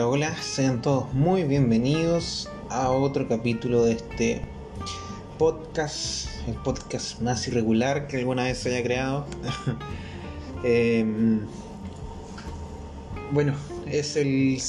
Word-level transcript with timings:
Hola, 0.00 0.36
sean 0.40 0.80
todos 0.80 1.12
muy 1.12 1.42
bienvenidos 1.42 2.48
a 2.70 2.90
otro 2.90 3.26
capítulo 3.26 3.84
de 3.84 3.94
este 3.94 4.42
podcast, 5.38 6.28
el 6.46 6.54
podcast 6.54 7.20
más 7.20 7.48
irregular 7.48 8.06
que 8.06 8.18
alguna 8.18 8.44
vez 8.44 8.58
se 8.58 8.68
haya 8.68 8.84
creado. 8.84 9.26
Em, 10.62 11.40
bueno, 13.32 13.54
es 13.86 14.16
el, 14.16 14.60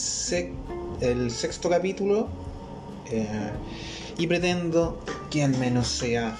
el 1.01 1.31
sexto 1.31 1.69
capítulo 1.69 2.27
eh, 3.11 3.51
y 4.17 4.25
pretendo 4.25 4.99
que 5.29 5.43
al 5.43 5.55
menos 5.57 5.87
sea 5.87 6.35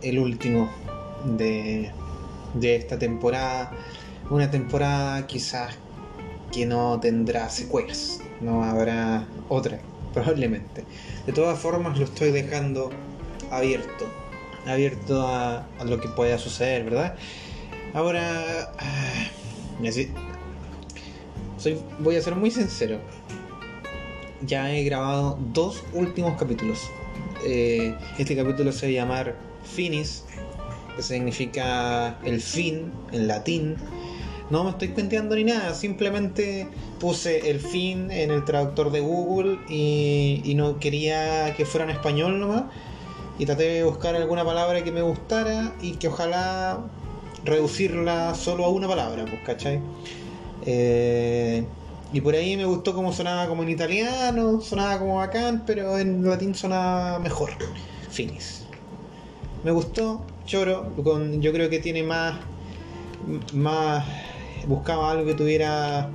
el 0.00 0.18
último 0.18 0.70
de, 1.36 1.90
de 2.54 2.76
esta 2.76 2.98
temporada. 2.98 3.70
Una 4.30 4.50
temporada 4.50 5.26
quizás 5.26 5.76
que 6.54 6.66
no 6.66 7.00
tendrá 7.00 7.50
secuelas, 7.50 8.20
no 8.40 8.62
habrá 8.62 9.26
otra, 9.48 9.80
probablemente. 10.12 10.84
De 11.26 11.32
todas 11.32 11.58
formas, 11.58 11.98
lo 11.98 12.04
estoy 12.04 12.30
dejando 12.30 12.90
abierto, 13.50 14.06
abierto 14.64 15.26
a, 15.26 15.66
lo 15.84 16.00
que 16.00 16.08
pueda 16.08 16.38
suceder, 16.38 16.84
¿verdad? 16.84 17.16
Ahora, 17.92 18.72
ah, 18.78 19.26
soy, 21.58 21.80
voy 21.98 22.16
a 22.16 22.22
ser 22.22 22.36
muy 22.36 22.52
sincero. 22.52 23.00
Ya 24.46 24.70
he 24.72 24.84
grabado 24.84 25.36
dos 25.52 25.82
últimos 25.92 26.38
capítulos. 26.38 26.88
Eh, 27.44 27.96
este 28.16 28.36
capítulo 28.36 28.70
se 28.70 28.86
va 28.86 28.90
a 28.90 28.94
llamar 28.94 29.36
Finis, 29.64 30.24
que 30.94 31.02
significa 31.02 32.16
el 32.24 32.40
fin 32.40 32.92
en 33.10 33.26
latín 33.26 33.76
no 34.54 34.62
me 34.62 34.70
estoy 34.70 34.90
cuenteando 34.90 35.34
ni 35.34 35.42
nada, 35.42 35.74
simplemente 35.74 36.68
puse 37.00 37.50
el 37.50 37.58
fin 37.58 38.08
en 38.12 38.30
el 38.30 38.44
traductor 38.44 38.92
de 38.92 39.00
Google 39.00 39.58
y, 39.68 40.54
no 40.54 40.78
quería 40.78 41.52
que 41.56 41.66
fuera 41.66 41.84
en 41.86 41.90
español 41.90 42.38
nomás. 42.38 42.62
Y 43.36 43.46
traté 43.46 43.64
de 43.64 43.82
buscar 43.82 44.14
alguna 44.14 44.44
palabra 44.44 44.84
que 44.84 44.92
me 44.92 45.02
gustara 45.02 45.74
y 45.82 45.94
que 45.96 46.06
ojalá 46.06 46.84
reducirla 47.44 48.36
solo 48.36 48.64
a 48.64 48.68
una 48.68 48.86
palabra, 48.86 49.24
pues, 49.24 49.42
¿cachai? 49.44 49.80
Eh, 50.64 51.66
y 52.12 52.20
por 52.20 52.36
ahí 52.36 52.56
me 52.56 52.64
gustó 52.64 52.94
como 52.94 53.12
sonaba 53.12 53.48
como 53.48 53.64
en 53.64 53.70
italiano, 53.70 54.60
sonaba 54.60 55.00
como 55.00 55.16
bacán, 55.16 55.64
pero 55.66 55.98
en 55.98 56.24
latín 56.24 56.54
sonaba 56.54 57.18
mejor. 57.18 57.50
Finis. 58.08 58.66
Me 59.64 59.72
gustó, 59.72 60.24
choro, 60.46 60.92
con, 61.02 61.42
yo 61.42 61.52
creo 61.52 61.68
que 61.68 61.80
tiene 61.80 62.04
más, 62.04 62.38
más 63.52 64.04
buscaba 64.66 65.10
algo 65.10 65.26
que 65.26 65.34
tuviera, 65.34 66.10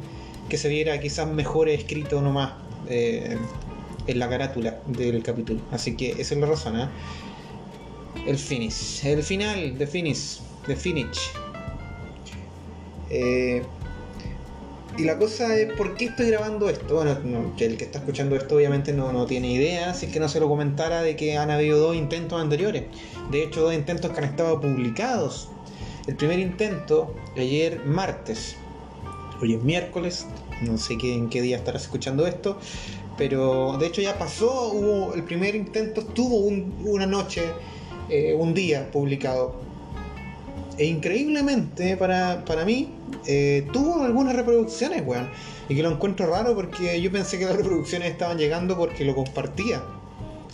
que 0.47 0.57
se 0.57 0.69
viera 0.69 0.99
quizás 0.99 1.27
mejor 1.27 1.69
escrito 1.69 2.21
nomás 2.21 2.53
eh, 2.87 3.37
en 4.07 4.19
la 4.19 4.29
carátula 4.29 4.79
del 4.87 5.21
capítulo. 5.23 5.61
Así 5.71 5.95
que 5.95 6.11
esa 6.11 6.33
es 6.33 6.39
la 6.39 6.47
razón. 6.47 6.79
¿eh? 6.79 6.87
El 8.25 8.37
finish, 8.37 9.05
el 9.05 9.23
final 9.23 9.77
de 9.77 9.87
finish, 9.87 10.39
de 10.67 10.75
finish. 10.75 11.31
Eh, 13.09 13.63
y 14.97 15.03
la 15.03 15.17
cosa 15.17 15.55
es, 15.55 15.71
¿por 15.73 15.95
qué 15.95 16.05
estoy 16.05 16.27
grabando 16.27 16.67
esto? 16.67 16.95
Bueno, 16.95 17.55
que 17.55 17.65
el 17.65 17.77
que 17.77 17.85
está 17.85 17.99
escuchando 17.99 18.35
esto 18.35 18.55
obviamente 18.55 18.91
no, 18.91 19.13
no, 19.13 19.25
tiene 19.25 19.49
idea, 19.49 19.93
si 19.93 20.07
es 20.07 20.11
que 20.11 20.19
no 20.19 20.27
se 20.27 20.41
lo 20.41 20.49
comentara 20.49 21.01
de 21.01 21.15
que 21.15 21.37
han 21.37 21.51
habido 21.51 21.79
dos 21.79 21.95
intentos 21.95 22.41
anteriores. 22.41 22.83
De 23.31 23.43
hecho, 23.43 23.61
dos 23.61 23.73
intentos 23.73 24.11
que 24.11 24.17
han 24.17 24.25
estado 24.25 24.59
publicados 24.59 25.47
el 26.07 26.15
primer 26.15 26.39
intento, 26.39 27.15
ayer 27.37 27.85
martes, 27.85 28.55
hoy 29.41 29.55
es 29.55 29.63
miércoles, 29.63 30.25
no 30.61 30.77
sé 30.77 30.97
qué, 30.97 31.13
en 31.13 31.29
qué 31.29 31.41
día 31.41 31.57
estarás 31.57 31.83
escuchando 31.83 32.27
esto, 32.27 32.57
pero 33.17 33.77
de 33.77 33.87
hecho 33.87 34.01
ya 34.01 34.17
pasó, 34.17 34.71
hubo 34.71 35.13
el 35.13 35.23
primer 35.23 35.55
intento, 35.55 36.01
estuvo 36.01 36.37
una 36.37 37.05
noche, 37.05 37.43
eh, 38.09 38.33
un 38.33 38.53
día 38.53 38.89
publicado. 38.91 39.55
E 40.77 40.85
increíblemente 40.85 41.97
para, 41.97 42.41
mí, 42.65 42.93
eh, 43.27 43.67
tuvo 43.73 44.03
algunas 44.03 44.33
reproducciones, 44.33 45.03
weón. 45.05 45.29
Y 45.67 45.75
que 45.75 45.83
lo 45.83 45.91
encuentro 45.91 46.27
raro 46.27 46.55
porque 46.55 47.01
yo 47.01 47.11
pensé 47.11 47.37
que 47.37 47.43
las 47.45 47.57
reproducciones 47.57 48.09
estaban 48.09 48.37
llegando 48.37 48.77
porque 48.77 49.03
lo 49.03 49.13
compartía. 49.13 49.83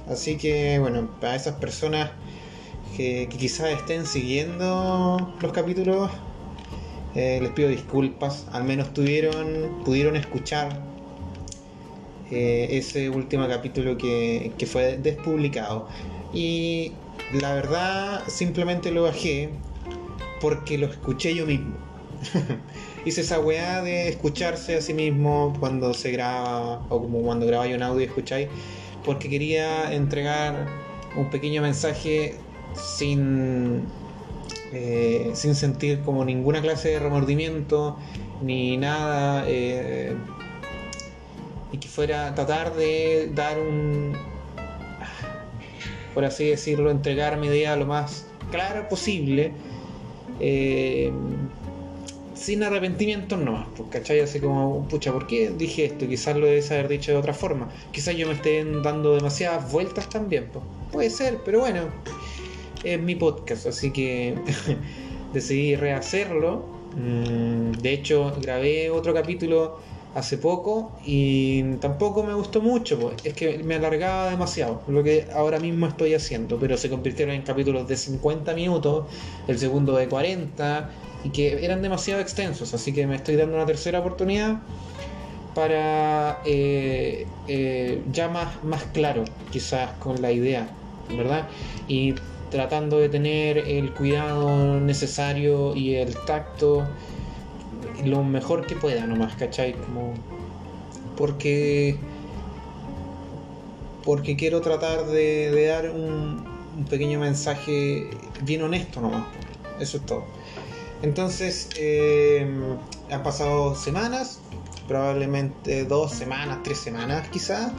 Así 0.09 0.35
que, 0.35 0.79
bueno, 0.79 1.07
para 1.21 1.35
esas 1.35 1.55
personas 1.55 2.09
que, 2.95 3.27
quizás 3.29 3.71
estén 3.71 4.05
siguiendo 4.05 5.33
los 5.41 5.51
capítulos, 5.51 6.09
eh, 7.15 7.39
les 7.41 7.51
pido 7.51 7.69
disculpas. 7.69 8.47
Al 8.51 8.63
menos 8.63 8.93
tuvieron, 8.93 9.83
pudieron 9.83 10.15
escuchar 10.15 10.81
eh, 12.31 12.67
ese 12.71 13.09
último 13.09 13.47
capítulo 13.47 13.97
que, 13.97 14.51
que 14.57 14.65
fue 14.65 14.97
despublicado. 14.97 15.87
Y 16.33 16.93
la 17.33 17.53
verdad, 17.53 18.23
simplemente 18.27 18.91
lo 18.91 19.03
bajé 19.03 19.49
porque 20.41 20.77
lo 20.77 20.87
escuché 20.87 21.33
yo 21.35 21.45
mismo. 21.45 21.75
Hice 23.05 23.21
esa 23.21 23.39
weá 23.39 23.81
de 23.81 24.09
escucharse 24.09 24.75
a 24.75 24.81
sí 24.81 24.93
mismo 24.93 25.55
cuando 25.59 25.93
se 25.93 26.11
graba 26.11 26.85
o 26.89 27.01
como 27.01 27.21
cuando 27.21 27.45
grabáis 27.45 27.75
un 27.75 27.83
audio 27.83 28.01
y 28.01 28.05
escucháis, 28.05 28.47
porque 29.03 29.29
quería 29.29 29.93
entregar 29.93 30.67
un 31.15 31.29
pequeño 31.29 31.61
mensaje 31.61 32.35
sin, 32.75 33.83
eh, 34.73 35.31
sin 35.33 35.55
sentir 35.55 36.01
como 36.01 36.23
ninguna 36.25 36.61
clase 36.61 36.89
de 36.89 36.99
remordimiento 36.99 37.97
ni 38.41 38.77
nada. 38.77 39.45
Eh, 39.47 40.15
y 41.71 41.77
que 41.77 41.87
fuera 41.87 42.33
tratar 42.35 42.75
de 42.75 43.31
dar 43.33 43.59
un, 43.59 44.13
por 46.13 46.23
así 46.23 46.45
decirlo, 46.45 46.89
entregar 46.91 47.37
mi 47.37 47.47
idea 47.47 47.75
lo 47.75 47.85
más 47.85 48.25
claro 48.51 48.87
posible. 48.87 49.51
Eh, 50.39 51.11
sin 52.33 52.63
arrepentimiento 52.63 53.37
no, 53.37 53.65
pues, 53.75 53.89
¿cachai? 53.89 54.19
Así 54.19 54.39
como, 54.39 54.87
pucha, 54.87 55.11
¿por 55.11 55.25
qué 55.25 55.51
dije 55.57 55.85
esto? 55.85 56.07
Quizás 56.07 56.35
lo 56.35 56.45
debes 56.45 56.69
haber 56.71 56.87
dicho 56.87 57.11
de 57.11 57.17
otra 57.17 57.33
forma. 57.33 57.69
Quizás 57.91 58.15
yo 58.15 58.27
me 58.27 58.33
esté 58.33 58.63
dando 58.81 59.15
demasiadas 59.15 59.71
vueltas 59.71 60.09
también, 60.09 60.49
pues. 60.51 60.63
Puede 60.91 61.09
ser, 61.09 61.39
pero 61.43 61.59
bueno, 61.59 61.89
es 62.85 63.01
mi 63.01 63.15
podcast, 63.15 63.67
así 63.67 63.91
que 63.91 64.35
decidí 65.33 65.75
rehacerlo. 65.75 66.63
Mm, 66.95 67.71
de 67.81 67.93
hecho, 67.93 68.33
grabé 68.41 68.89
otro 68.89 69.13
capítulo 69.13 69.77
hace 70.15 70.37
poco 70.37 70.93
y 71.05 71.75
tampoco 71.75 72.23
me 72.23 72.33
gustó 72.33 72.61
mucho, 72.61 72.97
pues. 72.97 73.15
es 73.25 73.33
que 73.33 73.57
me 73.59 73.75
alargaba 73.75 74.29
demasiado 74.29 74.81
lo 74.87 75.03
que 75.03 75.27
ahora 75.33 75.59
mismo 75.59 75.87
estoy 75.87 76.13
haciendo, 76.13 76.57
pero 76.57 76.77
se 76.77 76.89
convirtieron 76.89 77.35
en 77.35 77.41
capítulos 77.41 77.85
de 77.87 77.97
50 77.97 78.53
minutos, 78.53 79.07
el 79.47 79.59
segundo 79.59 79.95
de 79.97 80.07
40 80.07 80.89
y 81.25 81.29
que 81.29 81.65
eran 81.65 81.81
demasiado 81.81 82.21
extensos, 82.21 82.73
así 82.73 82.93
que 82.93 83.05
me 83.05 83.17
estoy 83.17 83.35
dando 83.35 83.57
una 83.57 83.65
tercera 83.65 83.99
oportunidad 83.99 84.59
para 85.53 86.39
eh, 86.45 87.27
eh, 87.47 88.01
ya 88.11 88.29
más, 88.29 88.63
más 88.63 88.83
claro 88.93 89.25
quizás 89.51 89.91
con 89.99 90.21
la 90.21 90.31
idea, 90.31 90.69
¿verdad? 91.09 91.47
Y 91.89 92.15
tratando 92.49 92.99
de 92.99 93.09
tener 93.09 93.57
el 93.57 93.93
cuidado 93.93 94.79
necesario 94.79 95.75
y 95.75 95.95
el 95.95 96.15
tacto 96.25 96.87
lo 98.03 98.23
mejor 98.23 98.65
que 98.65 98.75
pueda 98.75 99.05
nomás, 99.07 99.35
¿cachai? 99.35 99.73
Como 99.73 100.13
porque 101.17 101.97
porque 104.03 104.35
quiero 104.35 104.61
tratar 104.61 105.07
de, 105.07 105.67
dar 105.67 105.89
un, 105.89 106.45
pequeño 106.89 107.19
mensaje 107.19 108.09
bien 108.43 108.61
honesto 108.61 109.01
nomás. 109.01 109.25
Eso 109.79 109.97
es 109.97 110.05
todo. 110.05 110.25
Entonces, 111.01 111.69
eh, 111.77 112.47
han 113.09 113.23
pasado 113.23 113.75
semanas, 113.75 114.39
probablemente 114.87 115.85
dos 115.85 116.11
semanas, 116.11 116.59
tres 116.63 116.77
semanas 116.79 117.27
quizás. 117.29 117.71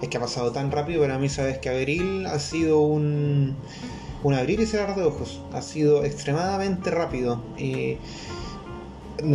Es 0.00 0.08
que 0.08 0.16
ha 0.16 0.20
pasado 0.20 0.52
tan 0.52 0.70
rápido, 0.70 1.02
para 1.02 1.18
mí 1.18 1.28
sabes 1.28 1.58
que 1.58 1.68
abril 1.68 2.26
ha 2.26 2.38
sido 2.38 2.80
un 2.80 3.56
un 4.22 4.34
abrir 4.34 4.60
y 4.60 4.66
cerrar 4.66 4.96
de 4.96 5.02
ojos. 5.02 5.40
Ha 5.52 5.62
sido 5.62 6.04
extremadamente 6.04 6.90
rápido. 6.90 7.42
Y 7.58 7.98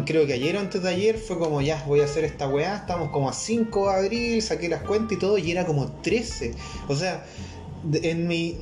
creo 0.06 0.26
que 0.26 0.34
ayer 0.34 0.56
o 0.56 0.60
antes 0.60 0.82
de 0.82 0.90
ayer 0.90 1.18
fue 1.18 1.38
como 1.38 1.62
ya 1.62 1.84
voy 1.88 2.02
a 2.02 2.06
hacer 2.06 2.24
esta 2.24 2.48
weá. 2.48 2.78
Estamos 2.78 3.10
como 3.10 3.30
a 3.30 3.34
5 3.34 3.90
de 3.90 3.96
abril, 3.96 4.42
saqué 4.42 4.70
las 4.70 4.84
cuentas 4.84 5.18
y 5.18 5.20
todo, 5.20 5.38
y 5.38 5.52
era 5.52 5.66
como 5.66 5.92
13. 5.92 6.54
O 6.88 6.96
sea, 6.96 7.26
en 7.94 8.28
mi. 8.28 8.58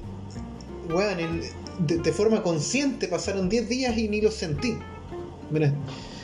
Weón, 0.90 1.42
de, 1.80 2.13
forma 2.13 2.44
consciente 2.44 3.07
pasaron 3.07 3.50
10 3.50 3.69
días 3.69 3.98
y 3.98 4.07
ni 4.07 4.22
los 4.22 4.36
sentí. 4.36 4.78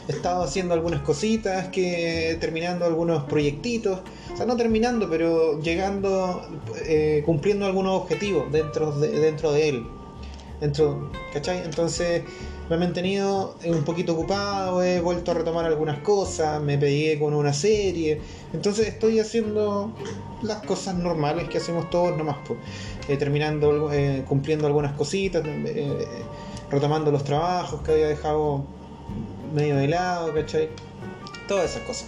He 0.07 0.11
estado 0.11 0.43
haciendo 0.43 0.73
algunas 0.73 1.01
cositas, 1.01 1.67
que 1.69 2.37
terminando 2.39 2.85
algunos 2.85 3.23
proyectitos, 3.25 3.99
o 4.33 4.37
sea, 4.37 4.45
no 4.45 4.55
terminando, 4.57 5.09
pero 5.09 5.59
llegando, 5.59 6.41
eh, 6.85 7.23
cumpliendo 7.25 7.65
algunos 7.65 8.01
objetivos 8.01 8.51
dentro 8.51 8.91
de, 8.93 9.09
dentro 9.19 9.51
de 9.51 9.69
él. 9.69 9.87
Dentro, 10.59 11.11
¿cachai? 11.33 11.63
Entonces 11.65 12.23
me 12.69 12.75
he 12.75 12.79
mantenido 12.79 13.55
un 13.65 13.83
poquito 13.83 14.13
ocupado, 14.13 14.83
he 14.83 15.01
vuelto 15.01 15.31
a 15.31 15.33
retomar 15.33 15.65
algunas 15.65 15.99
cosas, 15.99 16.61
me 16.61 16.77
pegué 16.77 17.19
con 17.19 17.33
una 17.33 17.51
serie. 17.51 18.21
Entonces 18.53 18.87
estoy 18.87 19.19
haciendo 19.19 19.91
las 20.43 20.63
cosas 20.63 20.95
normales 20.95 21.49
que 21.49 21.57
hacemos 21.57 21.89
todos 21.89 22.15
nomás, 22.15 22.37
pues, 22.47 22.59
eh, 23.07 23.17
terminando, 23.17 23.91
eh, 23.91 24.23
cumpliendo 24.27 24.67
algunas 24.67 24.93
cositas, 24.93 25.43
retomando 26.69 27.11
los 27.11 27.23
trabajos 27.23 27.81
que 27.81 27.91
había 27.91 28.07
dejado 28.07 28.65
medio 29.53 29.77
de 29.77 29.87
lado, 29.87 30.33
¿cachai? 30.33 30.69
Todas 31.47 31.71
esas 31.71 31.83
cosas. 31.83 32.07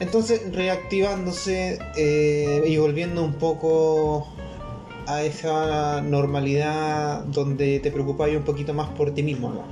Entonces, 0.00 0.52
reactivándose 0.54 1.78
eh, 1.96 2.64
y 2.66 2.76
volviendo 2.78 3.22
un 3.22 3.34
poco 3.34 4.28
a 5.06 5.22
esa 5.22 6.00
normalidad 6.00 7.24
donde 7.24 7.80
te 7.80 7.90
preocupáis 7.90 8.36
un 8.36 8.44
poquito 8.44 8.72
más 8.72 8.88
por 8.90 9.12
ti 9.12 9.22
mismo, 9.22 9.50
¿no? 9.50 9.62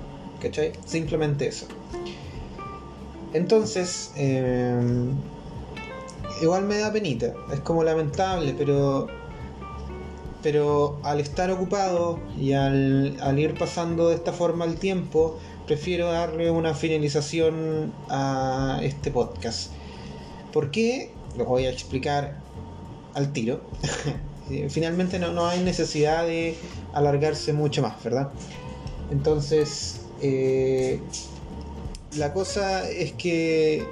¿cachai? 0.40 0.72
Simplemente 0.84 1.48
eso. 1.48 1.66
Entonces, 3.32 4.12
eh, 4.16 4.80
igual 6.42 6.64
me 6.64 6.78
da 6.78 6.92
penita, 6.92 7.32
es 7.52 7.60
como 7.60 7.84
lamentable, 7.84 8.54
pero 8.56 9.06
pero 10.40 10.98
al 11.02 11.18
estar 11.18 11.50
ocupado 11.50 12.20
y 12.38 12.52
al, 12.52 13.38
ir 13.38 13.58
pasando 13.58 14.08
de 14.08 14.14
esta 14.14 14.32
forma 14.32 14.64
el 14.64 14.76
tiempo, 14.76 15.36
prefiero 15.68 16.10
darle 16.10 16.50
una 16.50 16.72
finalización 16.72 17.92
a 18.08 18.80
este 18.82 19.10
podcast. 19.10 19.70
¿Por 20.50 20.70
qué? 20.70 21.12
Lo 21.36 21.44
voy 21.44 21.66
a 21.66 21.70
explicar 21.70 22.38
al 23.12 23.34
tiro. 23.34 23.60
Finalmente 24.70 25.18
no, 25.18 25.30
no, 25.30 25.46
hay 25.46 25.60
necesidad 25.60 26.26
de 26.26 26.56
alargarse 26.94 27.52
mucho 27.52 27.82
más, 27.82 28.02
¿verdad? 28.02 28.30
Entonces, 29.10 30.06
eh, 30.22 31.02
la 32.16 32.32
cosa 32.32 32.88
es 32.88 33.12
que 33.12 33.86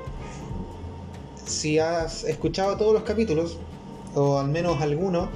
si 1.44 1.79
has 1.79 2.25
escuchado 2.25 2.79
todos 2.79 2.94
los 2.94 3.02
capítulos, 3.02 3.58
o 4.14 4.38
al 4.38 4.49
menos 4.49 4.81
algunos, 4.81 5.29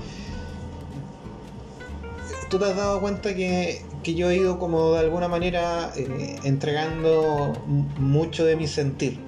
tú 2.48 2.58
te 2.58 2.64
has 2.64 2.76
dado 2.76 2.98
cuenta 3.02 3.34
que, 3.34 3.82
que, 4.02 4.14
yo 4.14 4.30
he 4.30 4.36
ido 4.36 4.58
como 4.58 4.92
de 4.92 5.00
alguna 5.00 5.28
manera 5.28 5.92
eh, 5.96 6.36
entregando 6.44 7.52
mucho 7.98 8.44
de 8.44 8.56
mi 8.56 8.66
sentir 8.66 9.18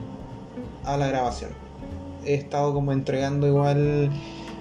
a 0.84 0.96
la 0.96 1.06
grabación. 1.06 1.50
He 2.24 2.34
estado 2.34 2.72
como 2.72 2.92
entregando 2.92 3.46
igual 3.46 4.10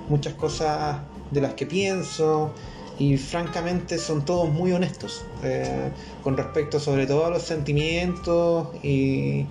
muchas 0.10 0.34
cosas 0.34 1.00
de 1.32 1.42
las 1.42 1.54
que 1.54 1.66
pienso 1.66 2.54
y 3.00 3.18
francamente 3.18 3.98
son 3.98 4.26
todos 4.26 4.50
muy 4.50 4.74
honestos 4.74 5.24
eh, 5.44 5.92
con 6.24 6.38
respecto 6.38 6.80
sobre 6.80 7.08
todo 7.08 7.26
a 7.26 7.30
los 7.30 7.44
sentimientos 7.44 8.68
y 8.84 9.46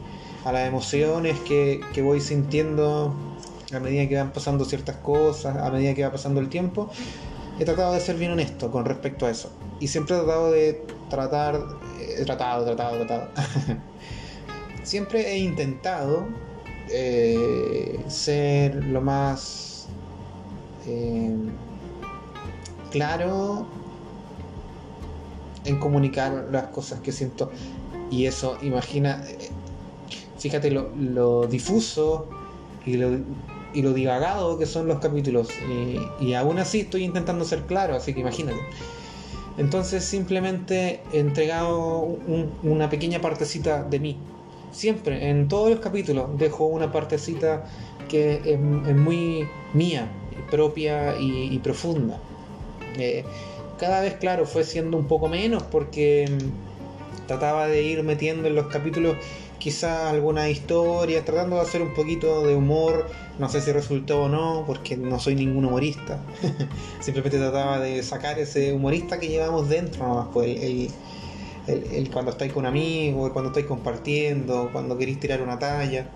a 0.45 0.53
las 0.53 0.69
emociones 0.69 1.39
que, 1.41 1.81
que 1.93 2.03
voy 2.03 2.21
sintiendo 2.21 3.15
a 3.73 3.79
medida 3.79 4.09
que 4.09 4.17
van 4.17 4.33
pasando 4.33 4.65
ciertas 4.65 4.97
cosas, 4.97 5.57
a 5.57 5.71
medida 5.71 5.95
que 5.95 6.05
va 6.05 6.13
pasando 6.13 6.41
el 6.41 6.49
tiempo 6.49 6.91
he 7.61 7.65
tratado 7.65 7.93
de 7.93 8.01
ser 8.01 8.17
bien 8.17 8.33
honesto 8.33 8.71
con 8.71 8.85
respecto 8.85 9.27
a 9.27 9.31
eso. 9.31 9.51
Y 9.81 9.89
siempre 9.89 10.15
he 10.15 10.19
tratado 10.19 10.51
de 10.51 10.85
tratar, 11.09 11.67
tratado, 12.25 12.65
tratado, 12.65 13.07
tratado. 13.07 13.31
siempre 14.83 15.33
he 15.33 15.39
intentado 15.39 16.29
eh, 16.91 17.99
ser 18.09 18.75
lo 18.85 19.01
más 19.01 19.89
eh, 20.87 21.35
claro 22.91 23.67
en 25.65 25.79
comunicar 25.79 26.49
las 26.53 26.65
cosas 26.65 27.01
que 27.01 27.11
siento. 27.11 27.51
Y 28.11 28.27
eso, 28.27 28.59
imagina, 28.63 29.25
eh, 29.29 29.51
fíjate 30.39 30.71
lo, 30.71 30.91
lo 30.95 31.47
difuso 31.47 32.29
y 32.85 32.97
lo 32.97 33.19
y 33.73 33.83
lo 33.83 33.93
divagado 33.93 34.59
que 34.59 34.67
son 34.67 34.87
los 34.87 34.99
capítulos. 34.99 35.49
Y, 36.21 36.35
aún 36.35 36.59
así 36.59 36.81
estoy 36.81 37.05
intentando 37.05 37.45
ser 37.45 37.63
claro, 37.67 37.95
así 37.95 38.15
que 38.15 38.21
imagínate. 38.21 38.59
Entonces 39.61 40.03
simplemente 40.03 41.03
he 41.13 41.19
entregado 41.19 41.99
un, 41.99 42.51
una 42.63 42.89
pequeña 42.89 43.21
partecita 43.21 43.83
de 43.83 44.01
mí. 44.01 44.17
Siempre, 44.73 45.29
en 45.29 45.49
todos 45.49 45.69
los 45.69 45.81
capítulos, 45.81 46.39
dejo 46.39 46.65
una 46.65 46.91
partecita 46.91 47.67
que 48.09 48.41
es, 48.43 48.59
muy 48.59 49.47
mía, 49.75 50.09
propia 50.51 51.15
y, 51.21 51.59
profunda. 51.59 52.19
Eh, 52.97 53.23
cada 53.79 54.01
vez, 54.01 54.15
claro, 54.15 54.47
fue 54.47 54.65
siendo 54.65 54.97
un 54.97 55.07
poco 55.07 55.29
menos 55.29 55.63
porque 55.65 56.27
trataba 57.27 57.67
de 57.67 57.83
ir 57.83 58.03
metiendo 58.03 58.49
en 58.49 58.55
los 58.55 58.69
capítulos 58.69 59.17
quizás 59.61 60.11
alguna 60.11 60.49
historia, 60.49 61.25
tratando 61.25 61.57
de 61.57 61.63
hacer 61.63 61.83
un 61.83 61.95
poquito 61.95 62.45
de 62.45 62.57
humor, 62.57 63.07
no 63.39 63.49
sé 63.49 63.61
si 63.61 63.71
resultó 63.71 64.25
o 64.25 64.29
no, 64.29 64.65
porque 64.67 64.97
no 64.97 65.21
soy 65.21 65.37
ningún 65.37 65.67
humorista, 65.67 66.19
simplemente 67.01 67.39
trataba 67.39 67.79
de 67.79 68.03
sacar 68.03 68.41
ese 68.41 68.73
humorista 68.73 69.21
que 69.21 69.29
llevamos 69.29 69.69
dentro, 69.69 70.09
nomás, 70.09 70.29
pues 70.33 70.91
el, 71.69 72.11
cuando 72.11 72.33
estáis 72.33 72.53
con 72.53 72.67
amigos, 72.67 73.31
cuando 73.33 73.51
estáis 73.51 73.67
compartiendo, 73.67 74.71
cuando 74.73 74.99
queréis 74.99 75.21
tirar 75.21 75.43
una 75.43 75.59
talla, 75.59 76.09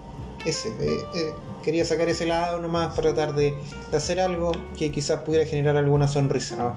ese, 0.45 0.71
eh, 0.71 0.99
eh, 1.15 1.33
quería 1.63 1.85
sacar 1.85 2.09
ese 2.09 2.27
lado 2.27 2.61
nomás 2.61 2.89
para 2.95 3.15
tratar 3.15 3.35
de, 3.35 3.55
hacer 3.93 4.21
algo 4.21 4.53
que 4.77 4.91
quizás 4.91 5.21
pudiera 5.21 5.47
generar 5.47 5.77
alguna 5.77 6.09
sonrisa, 6.09 6.57
¿no? 6.57 6.75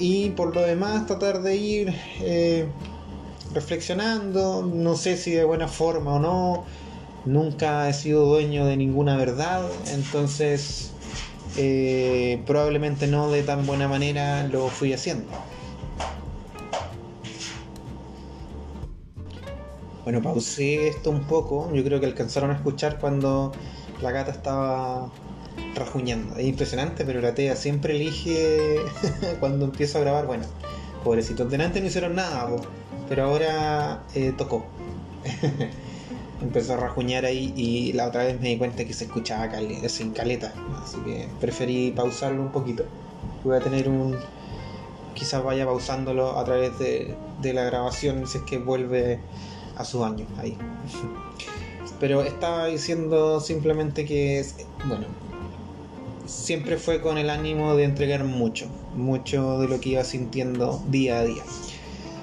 y 0.00 0.30
por 0.30 0.54
lo 0.54 0.60
demás 0.62 1.06
tratar 1.06 1.40
de 1.42 1.56
ir... 1.56 1.94
Eh, 2.20 2.66
reflexionando, 3.58 4.62
no 4.62 4.94
sé 4.94 5.16
si 5.16 5.32
de 5.32 5.42
buena 5.42 5.66
forma 5.66 6.14
o 6.14 6.18
no, 6.20 6.64
nunca 7.24 7.88
he 7.88 7.92
sido 7.92 8.24
dueño 8.24 8.64
de 8.66 8.76
ninguna 8.76 9.16
verdad, 9.16 9.62
entonces 9.92 10.92
eh, 11.56 12.40
probablemente 12.46 13.08
no 13.08 13.28
de 13.28 13.42
tan 13.42 13.66
buena 13.66 13.88
manera 13.88 14.46
lo 14.46 14.68
fui 14.68 14.92
haciendo. 14.92 15.26
Bueno, 20.04 20.22
pausé 20.22 20.86
esto 20.86 21.10
un 21.10 21.24
poco, 21.24 21.70
yo 21.74 21.82
creo 21.82 21.98
que 21.98 22.06
alcanzaron 22.06 22.52
a 22.52 22.54
escuchar 22.54 23.00
cuando 23.00 23.50
la 24.00 24.12
gata 24.12 24.30
estaba 24.30 25.10
rajuñando. 25.74 26.36
Es 26.36 26.46
impresionante, 26.46 27.04
pero 27.04 27.20
la 27.20 27.34
TEA 27.34 27.56
siempre 27.56 27.96
elige 27.96 28.76
cuando 29.40 29.64
empiezo 29.64 29.98
a 29.98 30.02
grabar, 30.02 30.26
bueno, 30.26 30.44
pobrecitos, 31.02 31.50
delante 31.50 31.80
no 31.80 31.88
hicieron 31.88 32.14
nada, 32.14 32.48
pero 33.08 33.24
ahora 33.24 34.02
eh, 34.14 34.32
tocó. 34.36 34.66
Empezó 36.40 36.74
a 36.74 36.76
rajuñar 36.76 37.24
ahí 37.24 37.52
y 37.56 37.92
la 37.94 38.06
otra 38.06 38.24
vez 38.24 38.40
me 38.40 38.50
di 38.50 38.58
cuenta 38.58 38.84
que 38.84 38.92
se 38.92 39.04
escuchaba 39.04 39.50
sin 39.88 40.12
caleta, 40.12 40.52
así 40.80 40.98
que 40.98 41.26
preferí 41.40 41.90
pausarlo 41.90 42.40
un 42.40 42.52
poquito. 42.52 42.84
Voy 43.42 43.56
a 43.56 43.60
tener 43.60 43.88
un. 43.88 44.16
Quizás 45.14 45.42
vaya 45.42 45.64
pausándolo 45.64 46.38
a 46.38 46.44
través 46.44 46.78
de, 46.78 47.16
de 47.42 47.52
la 47.52 47.64
grabación 47.64 48.26
si 48.28 48.38
es 48.38 48.44
que 48.44 48.58
vuelve 48.58 49.18
a 49.76 49.84
su 49.84 50.04
año 50.04 50.26
ahí. 50.38 50.56
Pero 52.00 52.22
estaba 52.22 52.66
diciendo 52.66 53.40
simplemente 53.40 54.04
que, 54.04 54.44
bueno, 54.86 55.06
siempre 56.26 56.76
fue 56.76 57.00
con 57.00 57.18
el 57.18 57.30
ánimo 57.30 57.74
de 57.74 57.84
entregar 57.84 58.22
mucho, 58.22 58.66
mucho 58.94 59.58
de 59.58 59.66
lo 59.66 59.80
que 59.80 59.90
iba 59.90 60.04
sintiendo 60.04 60.80
día 60.88 61.18
a 61.18 61.24
día. 61.24 61.42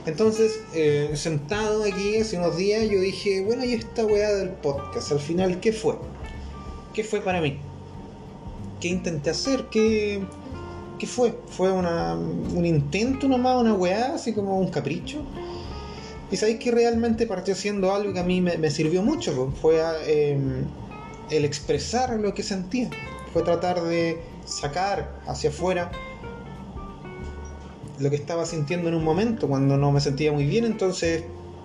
Entonces, 0.06 0.60
eh, 0.74 1.12
sentado 1.16 1.84
aquí 1.84 2.18
hace 2.18 2.38
unos 2.38 2.58
días, 2.58 2.88
yo 2.90 3.00
dije, 3.00 3.42
bueno, 3.44 3.66
y 3.66 3.74
esta 3.74 4.06
weá 4.06 4.34
del 4.34 4.50
podcast, 4.50 5.12
al 5.12 5.20
final, 5.20 5.60
¿qué 5.60 5.74
fue? 5.74 5.96
¿Qué 6.94 7.04
fue 7.04 7.22
para 7.22 7.42
mí? 7.42 7.58
¿Qué 8.80 8.90
intenté 8.90 9.32
hacer? 9.32 9.66
¿Qué, 9.72 10.22
qué 11.00 11.08
fue? 11.08 11.36
¿Fue 11.50 11.72
una, 11.72 12.14
un 12.14 12.66
intento 12.66 13.28
nomás, 13.28 13.60
una 13.60 13.74
weá, 13.74 14.14
así 14.14 14.34
como 14.34 14.60
un 14.60 14.70
capricho? 14.70 15.24
Y 16.32 16.38
sabéis 16.38 16.60
que 16.60 16.70
realmente 16.70 17.26
partió 17.26 17.56
siendo 17.56 17.94
algo 17.94 18.14
que 18.14 18.20
a 18.20 18.24
mí 18.24 18.42
me, 18.42 18.58
me 18.60 18.70
sirvió 18.70 19.02
mucho, 19.02 19.52
fue 19.60 19.82
eh, 20.06 20.38
el 21.32 21.46
expresar 21.46 22.20
lo 22.20 22.34
que 22.36 22.44
sentía, 22.44 22.92
fue 23.34 23.42
tratar 23.42 23.82
de 23.82 24.22
sacar 24.46 25.20
hacia 25.26 25.50
afuera 25.50 25.92
lo 28.00 28.10
que 28.10 28.16
estaba 28.16 28.46
sintiendo 28.46 28.90
en 28.90 28.96
un 28.96 29.04
momento 29.04 29.48
cuando 29.48 29.78
no 29.78 29.92
me 29.92 30.02
sentía 30.02 30.32
muy 30.32 30.46
bien, 30.46 30.66
entonces 30.66 31.24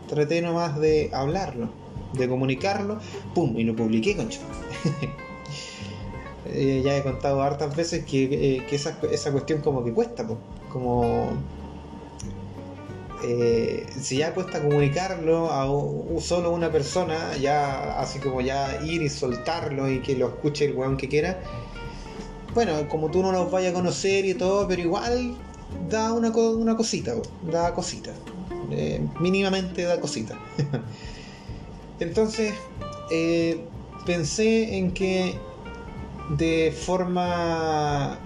traté 0.08 0.42
nomás 0.42 0.78
de 0.78 1.10
hablarlo, 1.12 1.70
de 2.12 2.28
comunicarlo, 2.28 2.98
pum, 3.34 3.56
y 3.56 3.64
lo 3.64 3.74
publiqué, 3.76 4.16
concha. 4.16 4.40
eh, 6.46 6.82
ya 6.84 6.96
he 6.96 7.02
contado 7.02 7.42
hartas 7.42 7.74
veces 7.76 8.04
que, 8.04 8.24
eh, 8.24 8.66
que 8.68 8.76
esa, 8.76 8.98
esa, 9.10 9.32
cuestión 9.32 9.60
como 9.60 9.84
que 9.84 9.92
cuesta, 9.92 10.26
po. 10.26 10.38
como 10.72 11.30
eh, 13.22 13.86
si 14.00 14.18
ya 14.18 14.32
cuesta 14.32 14.62
comunicarlo 14.62 15.50
a 15.50 15.66
solo 16.20 16.50
una 16.52 16.70
persona, 16.70 17.36
ya 17.36 18.00
así 18.00 18.18
como 18.18 18.40
ya 18.40 18.80
ir 18.82 19.02
y 19.02 19.08
soltarlo 19.08 19.90
y 19.90 20.00
que 20.00 20.16
lo 20.16 20.28
escuche 20.28 20.64
el 20.66 20.74
weón 20.74 20.96
que 20.96 21.08
quiera. 21.08 21.40
Bueno, 22.54 22.88
como 22.88 23.10
tú 23.10 23.22
no 23.22 23.30
los 23.30 23.50
vayas 23.50 23.72
a 23.72 23.74
conocer 23.74 24.24
y 24.24 24.34
todo, 24.34 24.66
pero 24.66 24.80
igual 24.80 25.36
da 25.90 26.12
una, 26.12 26.30
una 26.30 26.76
cosita, 26.76 27.14
da 27.50 27.74
cosita. 27.74 28.12
Eh, 28.70 29.00
mínimamente 29.18 29.82
da 29.82 30.00
cosita. 30.00 30.38
Entonces, 32.00 32.54
eh, 33.10 33.60
pensé 34.06 34.76
en 34.76 34.92
que 34.92 35.34
de 36.38 36.72
forma 36.72 38.18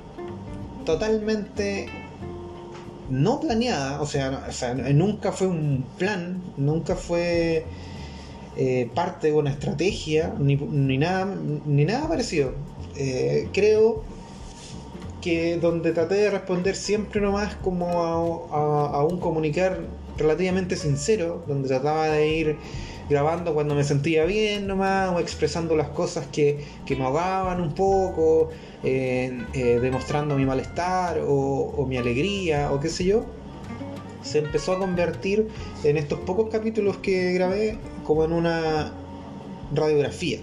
totalmente 0.84 1.88
no 3.08 3.40
planeada, 3.40 4.00
o 4.02 4.06
sea, 4.06 4.44
nunca 4.92 5.32
fue 5.32 5.46
un 5.46 5.84
plan, 5.98 6.42
nunca 6.56 6.94
fue 6.94 7.64
eh, 8.56 8.90
parte 8.94 9.28
de 9.28 9.32
una 9.32 9.50
estrategia, 9.50 10.34
ni, 10.38 10.56
nada, 10.98 11.34
ni 11.64 11.84
nada 11.84 12.08
parecido. 12.08 12.52
Creo 13.52 14.04
que 15.24 15.56
donde 15.56 15.92
traté 15.92 16.16
de 16.16 16.30
responder 16.30 16.76
siempre 16.76 17.18
nomás 17.18 17.54
como 17.54 17.88
a, 18.04 19.02
un 19.04 19.18
comunicar 19.18 19.80
relativamente 20.18 20.76
sincero, 20.76 21.42
donde 21.48 21.66
trataba 21.66 22.08
de 22.08 22.28
ir 22.28 22.56
grabando 23.08 23.54
cuando 23.54 23.74
me 23.74 23.84
sentía 23.84 24.26
bien 24.26 24.66
nomás, 24.66 25.14
o 25.14 25.20
expresando 25.20 25.76
las 25.76 25.88
cosas 25.88 26.26
que, 26.26 26.66
me 26.90 27.02
ahogaban 27.02 27.62
un 27.62 27.74
poco, 27.74 28.50
eh, 28.82 29.46
eh, 29.54 29.78
demostrando 29.80 30.36
mi 30.36 30.44
malestar 30.44 31.18
o, 31.26 31.86
mi 31.88 31.96
alegría 31.96 32.70
o 32.70 32.78
qué 32.78 32.90
sé 32.90 33.06
yo, 33.06 33.24
se 34.22 34.40
empezó 34.40 34.72
a 34.72 34.78
convertir 34.78 35.48
en 35.84 35.96
estos 35.96 36.18
pocos 36.20 36.50
capítulos 36.50 36.98
que 36.98 37.32
grabé 37.32 37.78
como 38.04 38.26
en 38.26 38.32
una 38.32 38.92
radiografía 39.74 40.40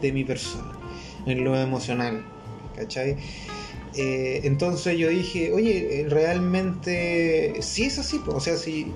de 0.00 0.10
mi 0.10 0.24
persona, 0.24 0.72
en 1.26 1.44
lo 1.44 1.56
emocional, 1.56 2.24
¿cachai? 2.74 3.16
Eh, 3.94 4.40
entonces 4.44 4.98
yo 4.98 5.08
dije, 5.08 5.52
oye, 5.52 6.06
realmente, 6.08 7.56
si 7.60 7.84
es 7.84 7.98
así, 7.98 8.20
o 8.26 8.40
sea, 8.40 8.56
si 8.56 8.92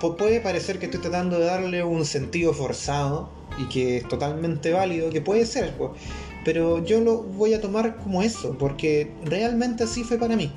puede 0.00 0.40
parecer 0.40 0.78
que 0.78 0.86
estoy 0.86 1.00
tratando 1.00 1.38
de 1.38 1.46
darle 1.46 1.84
un 1.84 2.04
sentido 2.04 2.52
forzado 2.52 3.30
y 3.58 3.68
que 3.68 3.98
es 3.98 4.08
totalmente 4.08 4.72
válido, 4.72 5.10
que 5.10 5.20
puede 5.20 5.46
ser, 5.46 5.76
pues, 5.76 5.92
pero 6.44 6.84
yo 6.84 7.00
lo 7.00 7.22
voy 7.22 7.54
a 7.54 7.60
tomar 7.60 7.96
como 7.98 8.22
eso, 8.22 8.56
porque 8.58 9.12
realmente 9.24 9.84
así 9.84 10.02
fue 10.02 10.18
para 10.18 10.36
mí. 10.36 10.50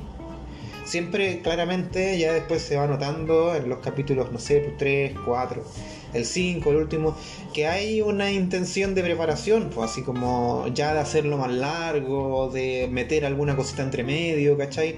Siempre, 0.86 1.42
claramente, 1.42 2.18
ya 2.18 2.34
después 2.34 2.62
se 2.62 2.78
va 2.78 2.88
notando 2.88 3.56
en 3.56 3.68
los 3.68 3.80
capítulos, 3.80 4.32
no 4.32 4.40
sé, 4.40 4.74
3, 4.78 5.14
4, 5.26 5.64
el 6.14 6.26
5, 6.26 6.70
el 6.70 6.76
último, 6.78 7.16
que 7.54 7.68
hay 7.68 8.02
una 8.02 8.32
intención 8.32 8.96
de 8.96 9.02
preparación, 9.04 9.72
pues 9.74 9.92
así 9.92 10.04
como 10.04 10.68
ya 10.74 10.94
de 10.94 11.00
hacerlo 11.00 11.38
más 11.38 11.52
largo, 11.52 12.50
de 12.50 12.88
meter 12.92 13.26
alguna 13.26 13.56
cosita 13.56 13.84
entre 13.84 14.04
medio, 14.04 14.58
¿cachai? 14.58 14.98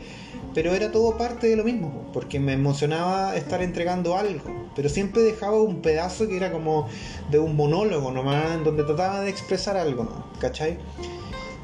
pero 0.58 0.74
era 0.74 0.92
todo 0.92 1.18
parte 1.18 1.48
de 1.48 1.56
lo 1.56 1.64
mismo, 1.64 2.10
porque 2.14 2.40
me 2.40 2.54
emocionaba 2.54 3.36
estar 3.36 3.62
entregando 3.62 4.18
algo, 4.18 4.70
pero 4.76 4.90
siempre 4.90 5.22
dejaba 5.22 5.62
un 5.62 5.84
pedazo 5.84 6.28
que 6.28 6.36
era 6.36 6.52
como 6.52 6.90
de 7.30 7.38
un 7.38 7.56
monólogo 7.56 8.12
nomás, 8.12 8.56
en 8.56 8.64
donde 8.64 8.84
trataba 8.84 9.22
de 9.22 9.30
expresar 9.30 9.78
algo. 9.78 10.26
¿cachai? 10.40 10.80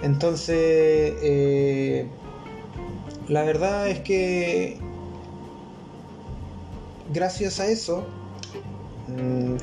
Entonces, 0.03 1.13
eh, 1.23 2.07
la 3.33 3.41
verdad 3.41 3.89
es 3.89 3.99
que 4.01 4.77
gracias 7.11 7.59
a 7.59 7.65
eso, 7.67 8.05
mm, 9.07 9.55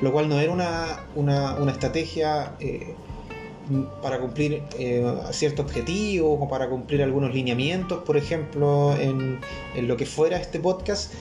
lo 0.00 0.12
cual 0.12 0.30
no 0.30 0.40
era 0.40 0.50
una, 0.50 1.04
una, 1.14 1.70
estrategia 1.70 2.56
eh, 2.60 2.94
para 4.00 4.18
cumplir 4.18 4.62
eh, 4.78 5.04
ciertos 5.30 5.66
objetivos 5.66 6.38
o 6.40 6.48
para 6.48 6.70
cumplir 6.70 7.02
algunos 7.02 7.34
lineamientos, 7.34 8.02
por 8.02 8.16
ejemplo, 8.16 8.96
en, 8.98 9.40
lo 9.86 9.98
que 9.98 10.06
fuera 10.06 10.38
este 10.38 10.58
podcast, 10.58 11.12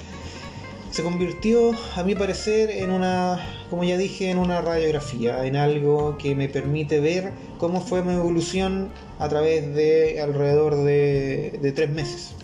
se 0.94 1.02
convirtió, 1.02 1.72
a 1.96 2.04
mi 2.04 2.14
parecer, 2.14 2.70
en 2.70 2.92
una, 2.92 3.44
como 3.72 3.84
ya 3.84 3.98
dije, 3.98 4.30
en 4.30 4.38
una 4.38 4.62
radiografía, 4.62 5.44
en 5.44 5.56
algo 5.56 6.20
que 6.20 6.36
me 6.36 6.48
permite 6.48 7.00
ver 7.00 7.34
cómo 7.58 7.82
fue 7.82 8.04
mi 8.04 8.14
evolución 8.14 8.92
a 9.18 9.28
través 9.28 9.74
de 9.74 10.22
alrededor 10.22 10.76
de, 10.76 11.74
tres 11.76 11.90
meses, 11.90 12.36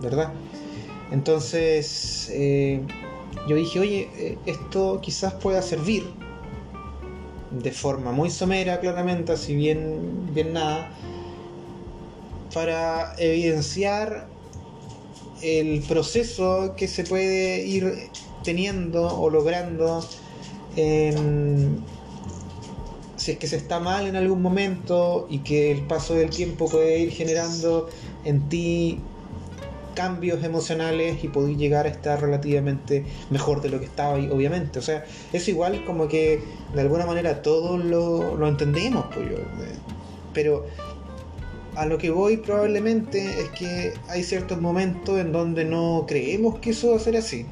¿verdad? 0.00 0.32
Entonces, 1.10 2.30
eh, 2.32 2.82
yo 3.48 3.56
dije, 3.56 3.80
oye, 3.80 4.10
eh, 4.16 4.38
esto 4.46 5.00
quizás 5.02 5.34
pueda 5.34 5.60
servir 5.60 6.04
de 7.50 7.72
forma 7.72 8.12
muy 8.12 8.30
somera, 8.30 8.78
claramente, 8.78 9.32
así 9.32 9.56
bien, 9.56 10.32
bien 10.32 10.52
nada, 10.52 10.88
para 12.54 13.16
evidenciar 13.18 14.37
el 15.42 15.82
proceso 15.82 16.74
que 16.76 16.88
se 16.88 17.04
puede 17.04 17.66
ir 17.66 18.10
teniendo 18.44 19.06
o 19.06 19.30
logrando 19.30 20.04
si 23.18 23.32
es 23.32 23.38
que 23.38 23.46
se 23.48 23.56
está 23.56 23.80
mal 23.80 24.06
en 24.06 24.16
algún 24.16 24.40
momento 24.40 25.26
y 25.28 25.40
que 25.40 25.72
el 25.72 25.82
paso 25.82 26.14
del 26.14 26.30
tiempo 26.30 26.68
puede 26.68 27.00
ir 27.00 27.10
generando 27.10 27.88
en 28.24 28.48
ti 28.48 29.00
cambios 29.94 30.44
emocionales 30.44 31.24
y 31.24 31.28
podéis 31.28 31.58
llegar 31.58 31.86
a 31.86 31.88
estar 31.88 32.20
relativamente 32.20 33.04
mejor 33.30 33.60
de 33.60 33.68
lo 33.68 33.80
que 33.80 33.86
estaba 33.86 34.14
ahí, 34.14 34.28
obviamente. 34.30 34.78
O 34.78 34.82
sea, 34.82 35.04
es 35.32 35.48
igual 35.48 35.84
como 35.84 36.06
que 36.06 36.40
de 36.72 36.80
alguna 36.80 37.04
manera 37.04 37.42
todos 37.42 37.84
lo, 37.84 38.46
entendemos, 38.46 39.06
pues 39.12 39.28
yo. 39.28 39.36
Pero 40.32 40.66
a 41.78 41.86
lo 41.86 41.96
que 41.96 42.10
voy 42.10 42.38
probablemente 42.38 43.40
es 43.40 43.50
que 43.50 43.94
hay 44.08 44.24
ciertos 44.24 44.60
momentos 44.60 45.16
en 45.20 45.30
donde 45.30 45.64
no 45.64 46.06
creemos 46.08 46.58
que 46.58 46.70
eso 46.70 46.90
va 46.90 46.96
a 46.96 46.98
ser 46.98 47.16
así. 47.16 47.46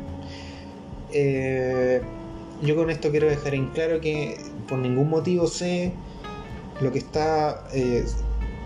Eh, 1.13 2.01
yo 2.61 2.75
con 2.75 2.91
esto 2.91 3.13
quiero 3.13 3.29
dejar 3.29 3.55
en 3.55 3.69
claro 3.69 4.01
que 4.01 4.37
por 4.69 4.79
ningún 4.79 5.11
motivo 5.11 5.47
sé 5.47 5.93
lo 6.81 6.91
que 6.91 6.99
está 6.99 7.69
eh, 7.73 8.05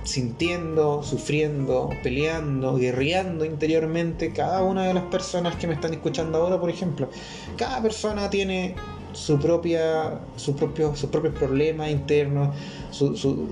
sintiendo, 0.02 1.02
sufriendo, 1.02 1.90
peleando, 2.02 2.76
guerreando 2.76 3.45
interiormente 3.45 4.33
cada 4.33 4.62
una 4.62 4.85
de 4.85 4.95
las 4.95 5.05
personas 5.05 5.57
que 5.57 5.67
me 5.67 5.75
están 5.75 5.93
escuchando 5.93 6.38
ahora, 6.38 6.59
por 6.59 6.71
ejemplo. 6.71 7.11
Cada 7.59 7.83
persona 7.83 8.31
tiene 8.31 8.76
su 9.12 9.38
propia, 9.38 10.21
su 10.37 10.57
propio, 10.57 10.97
sus 10.97 11.11
propios 11.11 11.35
problemas 11.35 11.90
internos, 11.90 12.57
su, 12.90 13.47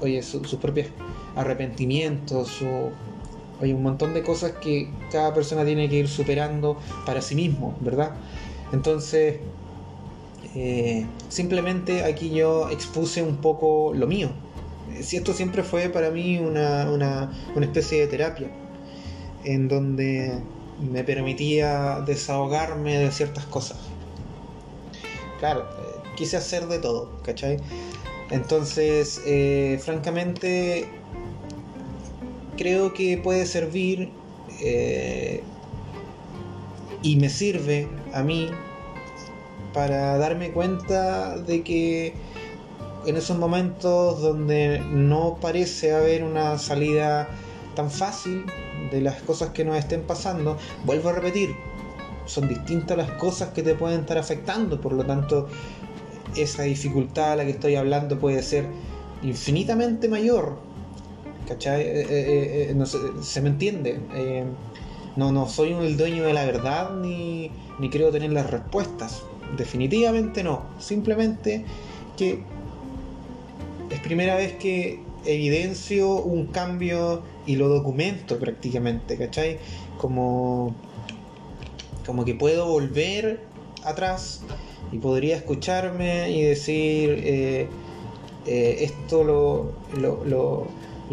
oye, 0.00 0.22
sus 0.22 0.54
propios 0.54 0.86
arrepentimientos, 1.36 2.48
su, 2.48 2.90
hay 3.60 3.72
un 3.72 3.82
montón 3.82 4.14
de 4.14 4.22
cosas 4.22 4.52
que 4.52 4.90
cada 5.10 5.32
persona 5.34 5.64
tiene 5.64 5.88
que 5.88 5.96
ir 5.96 6.08
superando 6.08 6.78
para 7.06 7.22
sí 7.22 7.34
mismo, 7.34 7.76
¿verdad? 7.80 8.12
Entonces, 8.72 9.36
eh, 10.54 11.06
simplemente 11.28 12.04
aquí 12.04 12.30
yo 12.30 12.68
expuse 12.70 13.22
un 13.22 13.36
poco 13.36 13.92
lo 13.94 14.06
mío, 14.06 14.30
si 15.00 15.16
esto 15.16 15.32
siempre 15.32 15.62
fue 15.62 15.88
para 15.88 16.10
mí 16.10 16.38
una, 16.38 16.90
una, 16.90 17.32
una 17.54 17.66
especie 17.66 18.00
de 18.00 18.06
terapia, 18.06 18.50
en 19.44 19.68
donde 19.68 20.40
me 20.80 21.04
permitía 21.04 22.00
desahogarme 22.06 22.98
de 22.98 23.12
ciertas 23.12 23.44
cosas. 23.46 23.78
Claro, 25.38 25.62
eh, 25.62 26.08
quise 26.16 26.36
hacer 26.36 26.66
de 26.66 26.78
todo, 26.78 27.10
¿cachai? 27.22 27.58
Entonces, 28.30 29.20
eh, 29.26 29.80
francamente, 29.82 30.88
creo 32.62 32.92
que 32.92 33.18
puede 33.18 33.44
servir 33.44 34.10
eh, 34.60 35.42
y 37.02 37.16
me 37.16 37.28
sirve 37.28 37.88
a 38.14 38.22
mí 38.22 38.50
para 39.74 40.16
darme 40.16 40.52
cuenta 40.52 41.38
de 41.38 41.64
que 41.64 42.14
en 43.04 43.16
esos 43.16 43.36
momentos 43.36 44.22
donde 44.22 44.78
no 44.78 45.38
parece 45.40 45.92
haber 45.92 46.22
una 46.22 46.56
salida 46.56 47.28
tan 47.74 47.90
fácil 47.90 48.44
de 48.92 49.00
las 49.00 49.20
cosas 49.22 49.50
que 49.50 49.64
nos 49.64 49.76
estén 49.76 50.02
pasando, 50.02 50.56
vuelvo 50.84 51.08
a 51.08 51.14
repetir, 51.14 51.56
son 52.26 52.46
distintas 52.46 52.96
las 52.96 53.10
cosas 53.12 53.48
que 53.48 53.64
te 53.64 53.74
pueden 53.74 54.02
estar 54.02 54.18
afectando, 54.18 54.80
por 54.80 54.92
lo 54.92 55.04
tanto, 55.04 55.48
esa 56.36 56.62
dificultad 56.62 57.32
a 57.32 57.36
la 57.36 57.44
que 57.44 57.50
estoy 57.50 57.74
hablando 57.74 58.20
puede 58.20 58.40
ser 58.40 58.66
infinitamente 59.24 60.08
mayor. 60.08 60.71
¿Cachai? 61.46 61.82
Eh, 61.82 62.06
eh, 62.08 62.66
eh, 62.70 62.74
no 62.74 62.86
se 62.86 63.40
me 63.40 63.48
entiende. 63.48 63.98
no, 65.16 65.32
no 65.32 65.48
soy 65.48 65.72
el 65.72 65.96
dueño 65.96 66.24
de 66.24 66.32
la 66.32 66.44
verdad 66.44 66.94
ni, 66.94 67.50
ni 67.78 67.90
creo 67.90 68.10
tener 68.10 68.32
las 68.32 68.50
respuestas. 68.50 69.22
Definitivamente 69.56 70.42
no. 70.42 70.62
Simplemente 70.78 71.64
que 72.16 72.42
es 73.90 74.00
primera 74.00 74.36
vez 74.36 74.54
que 74.54 75.00
evidencio 75.24 76.16
un 76.16 76.46
cambio 76.46 77.22
y 77.46 77.56
lo 77.56 77.68
documento 77.68 78.38
prácticamente, 78.38 79.18
¿cachai? 79.18 79.58
Como, 79.98 80.74
como 82.06 82.24
que 82.24 82.34
puedo 82.34 82.66
volver 82.66 83.40
atrás 83.84 84.42
y 84.92 84.98
podría 84.98 85.36
escucharme 85.36 86.30
y 86.30 86.42
decir, 86.42 87.68
esto 88.46 89.24
lo, 89.24 89.72
lo 90.00 90.66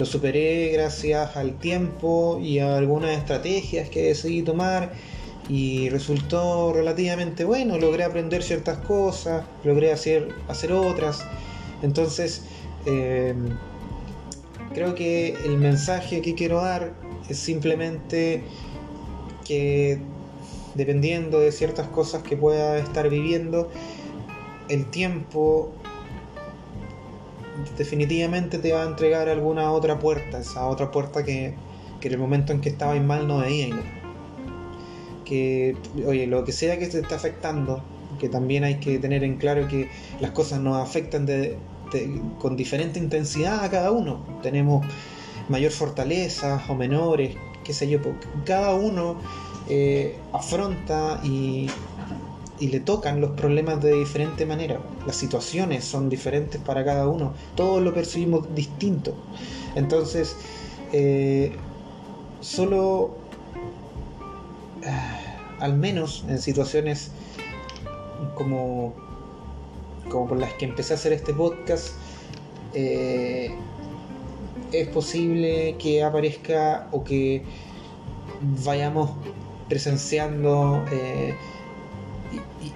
superé 0.06 0.70
gracias 0.72 1.36
al 1.36 1.60
tiempo 1.60 2.40
y 2.42 2.60
a 2.60 2.78
algunas 2.78 3.18
estrategias 3.18 3.90
que 3.90 4.04
decidí 4.04 4.42
tomar 4.44 4.94
y 5.50 5.90
resultó 5.90 6.72
relativamente 6.74 7.44
bueno, 7.44 7.78
logré 7.78 8.04
aprender 8.04 8.44
ciertas 8.44 8.78
cosas, 8.80 9.46
logré 9.64 9.92
hacer, 9.92 10.30
hacer 10.48 10.72
otras. 10.72 11.26
Entonces, 11.82 12.44
eh, 12.86 13.34
creo 14.74 14.94
que 14.94 15.36
el 15.46 15.58
mensaje 15.58 16.22
que 16.22 16.36
quiero 16.36 16.62
dar 16.62 16.94
es 17.28 17.38
simplemente 17.40 18.44
que 19.44 20.00
dependiendo 20.76 21.40
de 21.40 21.52
ciertas 21.52 21.88
cosas 21.88 22.22
que 22.22 22.38
pueda 22.38 22.78
estar 22.78 23.10
viviendo, 23.10 23.70
el 24.70 24.86
tiempo 24.86 25.74
definitivamente 27.78 28.60
te 28.60 28.72
va 28.72 28.84
a 28.84 28.86
entregar 28.86 29.30
alguna 29.30 29.72
otra 29.72 30.00
puerta, 30.00 30.40
esa 30.40 30.68
otra 30.68 30.92
puerta 30.92 31.24
que, 31.24 31.54
en 32.02 32.12
el 32.12 32.18
momento 32.18 32.54
en 32.54 32.62
que 32.62 32.70
estabas 32.70 33.02
mal 33.02 33.28
no 33.28 33.40
veías. 33.40 33.78
Que, 35.26 35.76
oye, 36.08 36.28
lo 36.28 36.44
que 36.44 36.52
sea 36.52 36.80
que 36.80 36.88
te 36.88 37.00
está 37.00 37.16
afectando, 37.16 37.84
que 38.20 38.30
también 38.30 38.64
hay 38.64 38.76
que 38.76 38.98
tener 39.00 39.24
en 39.24 39.38
claro 39.38 39.68
que 39.68 39.90
las 40.20 40.32
cosas 40.32 40.60
nos 40.60 40.78
afectan 40.78 41.28
con 42.40 42.56
diferente 42.56 43.00
intensidad 43.00 43.64
a 43.64 43.70
cada 43.70 43.92
uno. 43.92 44.26
Tenemos 44.42 44.86
mayor 45.50 45.72
fortaleza 45.72 46.64
o 46.68 46.76
menores, 46.76 47.36
qué 47.64 47.74
sé 47.74 47.90
yo, 47.90 48.00
cada 48.46 48.74
uno 48.74 49.18
eh, 49.68 50.16
afronta 50.34 51.22
y, 51.24 51.68
y 52.60 52.68
le 52.68 52.80
tocan 52.80 53.22
los 53.22 53.32
problemas 53.32 53.82
de 53.82 53.94
diferente 53.94 54.46
manera. 54.46 54.80
Las 55.06 55.16
situaciones 55.16 55.86
son 55.86 56.10
diferentes 56.10 56.62
para 56.62 56.84
cada 56.84 57.08
uno. 57.08 57.34
Todos 57.56 57.82
lo 57.82 57.94
percibimos 57.94 58.54
distinto. 58.54 59.16
Entonces, 59.76 60.36
eh, 60.92 61.56
solo, 62.42 63.16
ah, 64.86 65.20
al 65.60 65.78
menos 65.78 66.26
en 66.28 66.40
situaciones 66.40 67.12
como, 68.36 68.94
como 70.10 70.28
por 70.28 70.40
las 70.40 70.54
que 70.54 70.66
empecé 70.66 70.94
a 70.94 70.96
hacer 70.96 71.14
este 71.14 71.34
podcast, 71.34 71.94
eh, 72.74 73.52
es 74.72 74.88
posible 74.90 75.76
que 75.80 76.04
aparezca 76.04 76.88
o 76.92 77.04
que 77.04 77.44
vayamos 78.64 79.12
presenciando 79.68 80.84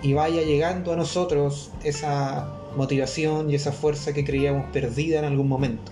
y, 0.02 0.14
vaya 0.14 0.42
llegando 0.42 0.94
a 0.94 0.96
nosotros 0.96 1.72
esa 1.84 2.54
motivación 2.76 3.50
y 3.50 3.56
esa 3.56 3.72
fuerza 3.72 4.14
que 4.14 4.24
creíamos 4.24 4.72
perdida 4.72 5.20
en 5.20 5.26
algún 5.26 5.48
momento. 5.48 5.92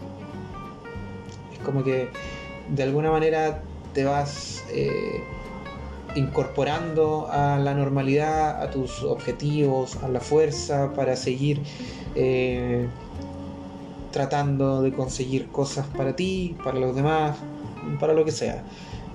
Es 1.54 1.60
como 1.60 1.84
que 1.84 2.10
de 2.70 2.84
alguna 2.84 3.12
manera 3.12 3.64
te 3.94 4.06
vas 4.06 4.64
eh, 4.72 5.22
incorporando 6.16 7.28
a 7.30 7.60
la 7.60 7.74
normalidad, 7.74 8.62
a 8.62 8.72
tus 8.72 9.04
objetivos, 9.04 9.98
a 9.98 10.08
la 10.08 10.20
fuerza 10.20 10.94
para 10.94 11.16
seguir 11.16 11.62
eh, 12.16 12.88
tratando 14.12 14.82
de 14.82 14.92
conseguir 14.94 15.48
cosas 15.48 15.86
para 15.88 16.16
ti, 16.16 16.56
para 16.64 16.80
los 16.80 16.96
demás, 16.96 17.38
para 18.00 18.14
lo 18.14 18.26
que 18.26 18.32
sea. 18.32 18.64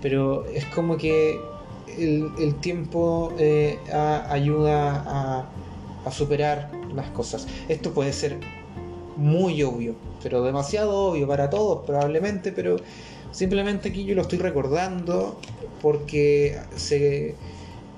Pero 0.03 0.47
es 0.47 0.65
como 0.67 0.97
que 0.97 1.39
el, 1.99 2.55
tiempo 2.61 3.33
eh, 3.39 3.79
ayuda 4.29 5.49
a, 6.05 6.11
superar 6.13 6.71
las 6.95 7.11
cosas. 7.11 7.49
Esto 7.69 7.93
puede 7.93 8.13
ser 8.13 8.39
muy 9.17 9.61
obvio, 9.65 9.97
pero 10.23 10.45
demasiado 10.45 11.11
obvio 11.11 11.27
para 11.27 11.51
todos 11.51 11.85
probablemente, 11.85 12.53
pero 12.53 12.77
simplemente 13.33 13.89
aquí 13.89 14.05
yo 14.05 14.15
lo 14.15 14.23
estoy 14.23 14.39
recordando 14.39 15.41
porque 15.83 16.57
se 16.77 17.35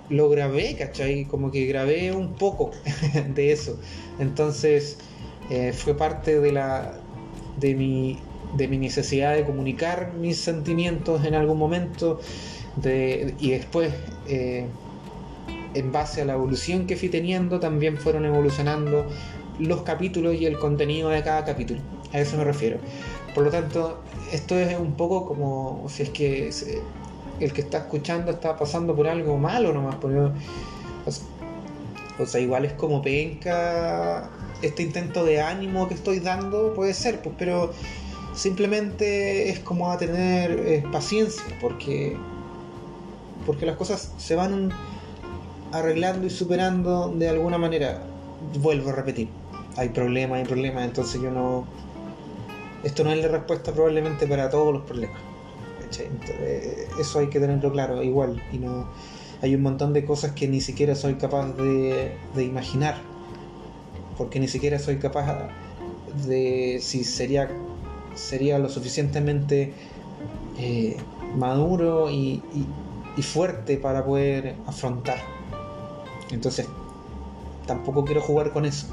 lo 0.08 0.30
grabé, 0.30 0.74
¿cachai? 0.74 1.26
Como 1.26 1.50
que 1.50 1.66
grabé 1.66 2.12
un 2.12 2.32
poco 2.32 2.70
de 3.34 3.52
eso. 3.52 3.78
Entonces 4.18 4.96
eh, 5.50 5.74
fue 5.74 5.94
parte 5.94 6.40
de 6.40 6.52
la 6.52 6.94
de 7.60 7.74
mi 7.74 8.18
de 8.56 8.68
mi 8.68 8.78
necesidad 8.78 9.34
de 9.34 9.44
comunicar 9.44 10.14
mis 10.14 10.38
sentimientos 10.38 11.24
en 11.24 11.34
algún 11.34 11.58
momento 11.58 12.20
y 12.84 13.50
después, 13.50 13.92
eh, 14.28 14.66
en 15.74 15.92
base 15.92 16.22
a 16.22 16.24
la 16.24 16.34
evolución 16.34 16.86
que 16.86 16.96
fui 16.96 17.08
teniendo, 17.08 17.60
también 17.60 17.98
fueron 17.98 18.24
evolucionando 18.24 19.06
los 19.58 19.82
capítulos 19.82 20.34
y 20.36 20.46
el 20.46 20.58
contenido 20.58 21.08
de 21.10 21.22
cada 21.22 21.44
capítulo. 21.44 21.80
A 22.12 22.20
eso 22.20 22.36
me 22.36 22.44
refiero. 22.44 22.78
Por 23.34 23.44
lo 23.44 23.50
tanto, 23.50 24.02
esto 24.32 24.56
es 24.56 24.78
un 24.78 24.92
poco 24.92 25.26
como 25.26 25.86
si 25.88 26.04
es 26.04 26.10
que 26.10 26.50
el 27.40 27.52
que 27.52 27.60
está 27.60 27.78
escuchando 27.78 28.30
está 28.30 28.56
pasando 28.56 28.94
por 28.94 29.06
algo 29.08 29.36
malo 29.38 29.72
nomás. 29.72 29.96
o 32.18 32.26
sea, 32.26 32.40
igual 32.40 32.64
es 32.64 32.72
como 32.72 33.02
penca 33.02 34.30
este 34.62 34.82
intento 34.82 35.24
de 35.24 35.40
ánimo 35.40 35.86
que 35.88 35.94
estoy 35.94 36.18
dando, 36.20 36.74
puede 36.74 36.94
ser, 36.94 37.20
pues, 37.22 37.34
pero 37.38 37.72
simplemente 38.34 39.50
es 39.50 39.60
como 39.60 39.90
a 39.90 39.98
tener 39.98 40.50
eh, 40.66 40.84
paciencia, 40.90 41.44
porque 41.60 42.16
porque 43.48 43.64
las 43.64 43.76
cosas 43.76 44.12
se 44.18 44.36
van 44.36 44.68
arreglando 45.72 46.26
y 46.26 46.30
superando 46.30 47.08
de 47.16 47.30
alguna 47.30 47.56
manera. 47.56 48.02
Vuelvo 48.60 48.90
a 48.90 48.92
repetir, 48.92 49.30
hay 49.74 49.88
problemas, 49.88 50.40
hay 50.40 50.44
problemas, 50.44 50.84
entonces 50.84 51.22
yo 51.22 51.30
no... 51.30 51.66
Esto 52.84 53.04
no 53.04 53.10
es 53.10 53.22
la 53.22 53.28
respuesta 53.28 53.72
probablemente 53.72 54.26
para 54.26 54.50
todos 54.50 54.70
los 54.74 54.82
problemas. 54.82 55.18
Eso 57.00 57.20
hay 57.20 57.28
que 57.28 57.40
tenerlo 57.40 57.72
claro, 57.72 58.02
igual. 58.02 58.42
Y 58.52 58.58
no 58.58 58.86
hay 59.40 59.54
un 59.54 59.62
montón 59.62 59.94
de 59.94 60.04
cosas 60.04 60.32
que 60.32 60.46
ni 60.46 60.60
siquiera 60.60 60.94
soy 60.94 61.14
capaz 61.14 61.54
de, 61.54 62.18
imaginar. 62.36 62.96
Porque 64.18 64.40
ni 64.40 64.48
siquiera 64.48 64.78
soy 64.78 64.98
capaz 64.98 65.48
de 66.26 66.80
si 66.82 67.02
sería, 67.02 67.48
sería 68.14 68.58
lo 68.58 68.68
suficientemente 68.68 69.72
eh, 70.58 70.98
maduro 71.34 72.10
y 72.10 72.42
fuerte 73.22 73.76
para 73.76 74.04
poder 74.04 74.56
afrontar. 74.66 75.18
Entonces, 76.30 76.66
tampoco 77.66 78.04
quiero 78.04 78.20
jugar 78.20 78.52
con 78.52 78.64
eso. 78.64 78.86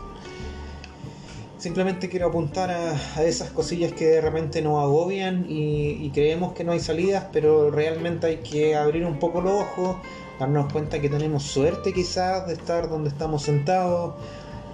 Simplemente 1.57 2.09
quiero 2.09 2.27
apuntar 2.27 2.69
a, 2.69 3.23
esas 3.23 3.49
cosillas 3.49 3.93
que 3.93 4.05
de 4.05 4.21
repente 4.21 4.61
nos 4.61 4.83
agobian 4.83 5.45
y, 5.49 6.11
creemos 6.13 6.53
que 6.53 6.63
no 6.63 6.73
hay 6.73 6.79
salidas, 6.79 7.25
pero 7.33 7.71
realmente 7.71 8.27
hay 8.27 8.37
que 8.37 8.75
abrir 8.75 9.03
un 9.05 9.17
poco 9.17 9.41
los 9.41 9.53
ojos, 9.53 9.97
darnos 10.39 10.71
cuenta 10.71 11.01
que 11.01 11.09
tenemos 11.09 11.41
suerte 11.41 11.91
quizás 11.91 12.45
de 12.45 12.53
estar 12.53 12.87
donde 12.87 13.09
estamos 13.09 13.41
sentados, 13.41 14.13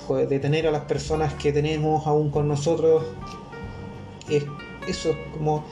de 0.09 0.39
tener 0.39 0.67
a 0.67 0.71
las 0.71 0.83
personas 0.83 1.33
que 1.35 1.53
tenemos 1.53 2.05
aún 2.07 2.29
con 2.29 2.47
nosotros. 2.49 3.03
Es 4.29 4.43
eso, 4.87 5.15
como 5.31 5.63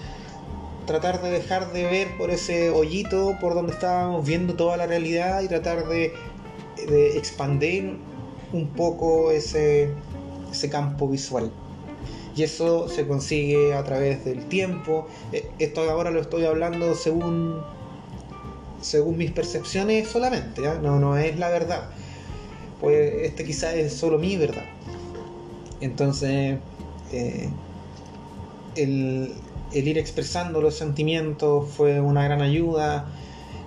tratar 0.89 1.21
de 1.21 1.29
dejar 1.29 1.71
de 1.71 1.83
ver 1.83 2.17
por 2.17 2.31
ese 2.31 2.71
hoyito 2.71 3.37
por 3.39 3.53
donde 3.53 3.73
estábamos 3.73 4.25
viendo 4.25 4.55
toda 4.55 4.75
la 4.75 4.87
realidad 4.87 5.43
y 5.43 5.47
tratar 5.47 5.87
de, 5.87 6.13
expandir 7.15 7.99
un 8.53 8.69
poco 8.69 9.29
ese, 9.29 9.91
ese 10.51 10.67
campo 10.67 11.07
visual. 11.07 11.51
Y 12.35 12.41
eso 12.41 12.89
se 12.89 13.05
consigue 13.05 13.75
a 13.75 13.83
través 13.83 14.25
del 14.25 14.45
tiempo. 14.45 15.05
Eh, 15.31 15.51
esto 15.59 15.87
ahora 15.91 16.09
lo 16.09 16.21
estoy 16.21 16.45
hablando 16.45 16.95
según, 16.95 17.61
según 18.81 19.17
mis 19.17 19.29
percepciones 19.29 20.07
solamente, 20.07 20.63
no, 20.81 20.99
no 20.99 21.17
es 21.17 21.37
la 21.37 21.49
verdad. 21.49 21.91
Pues 22.81 23.25
este 23.25 23.45
quizás 23.45 23.75
es 23.75 23.93
solo 23.93 24.17
mi 24.17 24.37
verdad. 24.37 24.65
Entonces, 25.81 26.57
eh, 27.11 27.49
el, 28.75 29.35
el 29.73 29.87
ir 29.87 29.97
expresando 29.97 30.61
los 30.61 30.75
sentimientos 30.75 31.69
fue 31.69 32.01
una 32.01 32.23
gran 32.23 32.41
ayuda, 32.41 33.07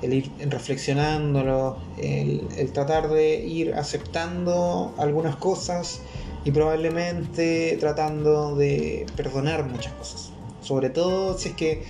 el 0.03 0.15
ir 0.15 0.31
reflexionándolo, 0.49 1.77
el, 1.99 2.71
tratar 2.73 3.09
de 3.09 3.37
ir 3.37 3.75
aceptando 3.75 4.93
algunas 4.99 5.37
cosas 5.37 6.01
y 6.45 6.51
probablemente 6.51 7.77
tratando 7.79 8.57
de 8.57 9.07
perdonar 9.17 9.65
muchas 9.65 9.93
cosas. 9.93 10.31
Sobre 10.61 10.91
todo 10.91 11.39
si 11.39 11.51
es 11.51 11.55
que, 11.55 11.85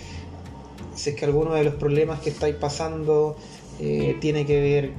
si 0.95 1.11
es 1.11 1.17
que 1.17 1.25
alguno 1.25 1.55
de 1.55 1.65
los 1.65 1.75
problemas 1.75 2.21
que 2.21 2.31
estáis 2.31 2.55
pasando 2.57 3.37
eh, 3.81 4.17
tiene 4.21 4.45
que 4.45 4.61
ver 4.61 4.93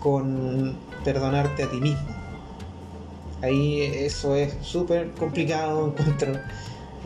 con 0.00 0.76
perdonarte 1.04 1.62
a 1.64 1.70
ti 1.70 1.80
mismo. 1.80 2.08
Ahí 3.42 3.82
eso 3.82 4.34
es 4.34 4.54
súper 4.62 5.10
complicado, 5.12 5.88
encuentro 5.98 6.32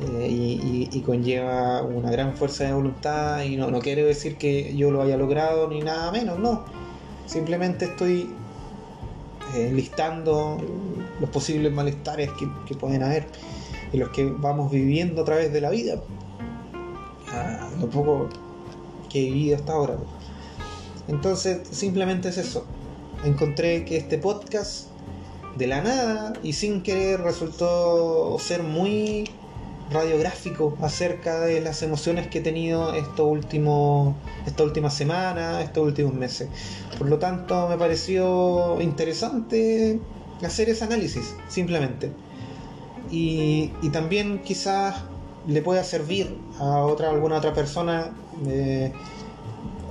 eh, 0.00 0.28
y, 0.30 1.00
conlleva 1.00 1.82
una 1.82 2.10
gran 2.10 2.34
fuerza 2.34 2.64
de 2.64 2.72
voluntad 2.72 3.42
y 3.42 3.56
no, 3.56 3.70
no 3.70 3.80
quiero 3.80 4.06
decir 4.06 4.36
que 4.36 4.74
yo 4.76 4.90
lo 4.90 5.02
haya 5.02 5.16
logrado 5.16 5.68
ni 5.68 5.80
nada 5.80 6.10
menos, 6.12 6.38
no. 6.38 6.64
Simplemente 7.26 7.86
estoy 7.86 8.30
eh, 9.54 9.70
listando 9.72 10.58
los 11.20 11.30
posibles 11.30 11.72
malestares 11.72 12.30
que, 12.66 12.74
pueden 12.74 13.02
haber 13.02 13.26
y 13.92 13.98
los 13.98 14.10
que 14.10 14.24
vamos 14.24 14.70
viviendo 14.70 15.22
a 15.22 15.24
través 15.24 15.52
de 15.52 15.60
la 15.60 15.70
vida. 15.70 16.00
a 17.32 17.68
lo 17.80 17.88
poco 17.88 18.28
que 19.10 19.20
he 19.20 19.30
vivido 19.30 19.56
hasta 19.56 19.72
ahora. 19.72 19.96
Entonces, 21.08 21.66
simplemente 21.70 22.28
es 22.28 22.38
eso. 22.38 22.64
Encontré 23.24 23.84
que 23.84 23.96
este 23.96 24.16
podcast, 24.16 24.88
de 25.56 25.66
la 25.66 25.82
nada 25.82 26.32
y 26.42 26.52
sin 26.52 26.82
querer, 26.82 27.20
resultó 27.20 28.38
ser 28.38 28.62
muy 28.62 29.28
radiográfico 29.90 30.76
acerca 30.80 31.40
de 31.40 31.60
las 31.60 31.82
emociones 31.82 32.28
que 32.28 32.38
he 32.38 32.40
tenido 32.42 32.94
estos 32.94 33.26
últimos, 33.26 34.14
esta 34.46 34.62
última 34.62 34.90
semana, 34.90 35.62
estos 35.62 35.84
últimos 35.84 36.14
meses. 36.14 36.48
Por 36.98 37.08
lo 37.08 37.18
tanto, 37.18 37.68
me 37.68 37.76
pareció 37.76 38.80
interesante 38.80 40.00
hacer 40.44 40.68
ese 40.68 40.84
análisis, 40.84 41.34
simplemente. 41.48 42.12
Y, 43.10 43.72
y 43.82 43.90
también 43.90 44.40
quizás 44.42 44.96
le 45.46 45.62
pueda 45.62 45.82
servir 45.84 46.36
a 46.58 46.84
otra, 46.84 47.10
alguna 47.10 47.36
otra 47.36 47.52
persona. 47.52 48.12
Eh, 48.46 48.92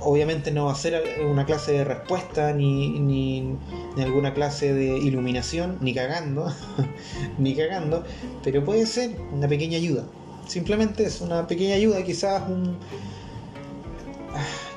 obviamente 0.02 0.50
no 0.50 0.66
va 0.66 0.72
a 0.72 0.74
ser 0.74 1.02
una 1.24 1.44
clase 1.44 1.72
de 1.72 1.84
respuesta 1.84 2.52
ni, 2.52 2.98
ni, 2.98 3.56
alguna 3.98 4.34
clase 4.34 4.72
de 4.72 4.98
iluminación, 4.98 5.78
ni 5.80 5.94
cagando, 5.94 6.52
ni 7.38 7.54
cagando, 7.54 8.04
pero 8.42 8.64
puede 8.64 8.86
ser 8.86 9.16
una 9.32 9.48
pequeña 9.48 9.76
ayuda. 9.76 10.04
Simplemente 10.46 11.04
es 11.04 11.20
una 11.20 11.46
pequeña 11.46 11.76
ayuda, 11.76 12.02
quizás 12.02 12.42
un. 12.48 12.76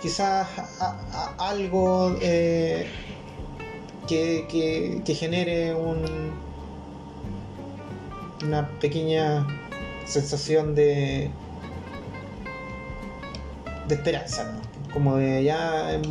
quizás 0.01 0.47
algo 1.37 2.15
eh, 2.21 2.87
que, 4.07 4.45
que, 4.49 5.01
que 5.03 5.15
genere 5.15 5.73
un, 5.73 6.03
una 8.43 8.69
pequeña 8.79 9.47
sensación 10.05 10.75
de 10.75 11.31
de 13.87 13.95
esperanza, 13.95 14.51
como 14.93 15.17
de 15.17 15.43
ya 15.43 15.93
em, 15.93 16.01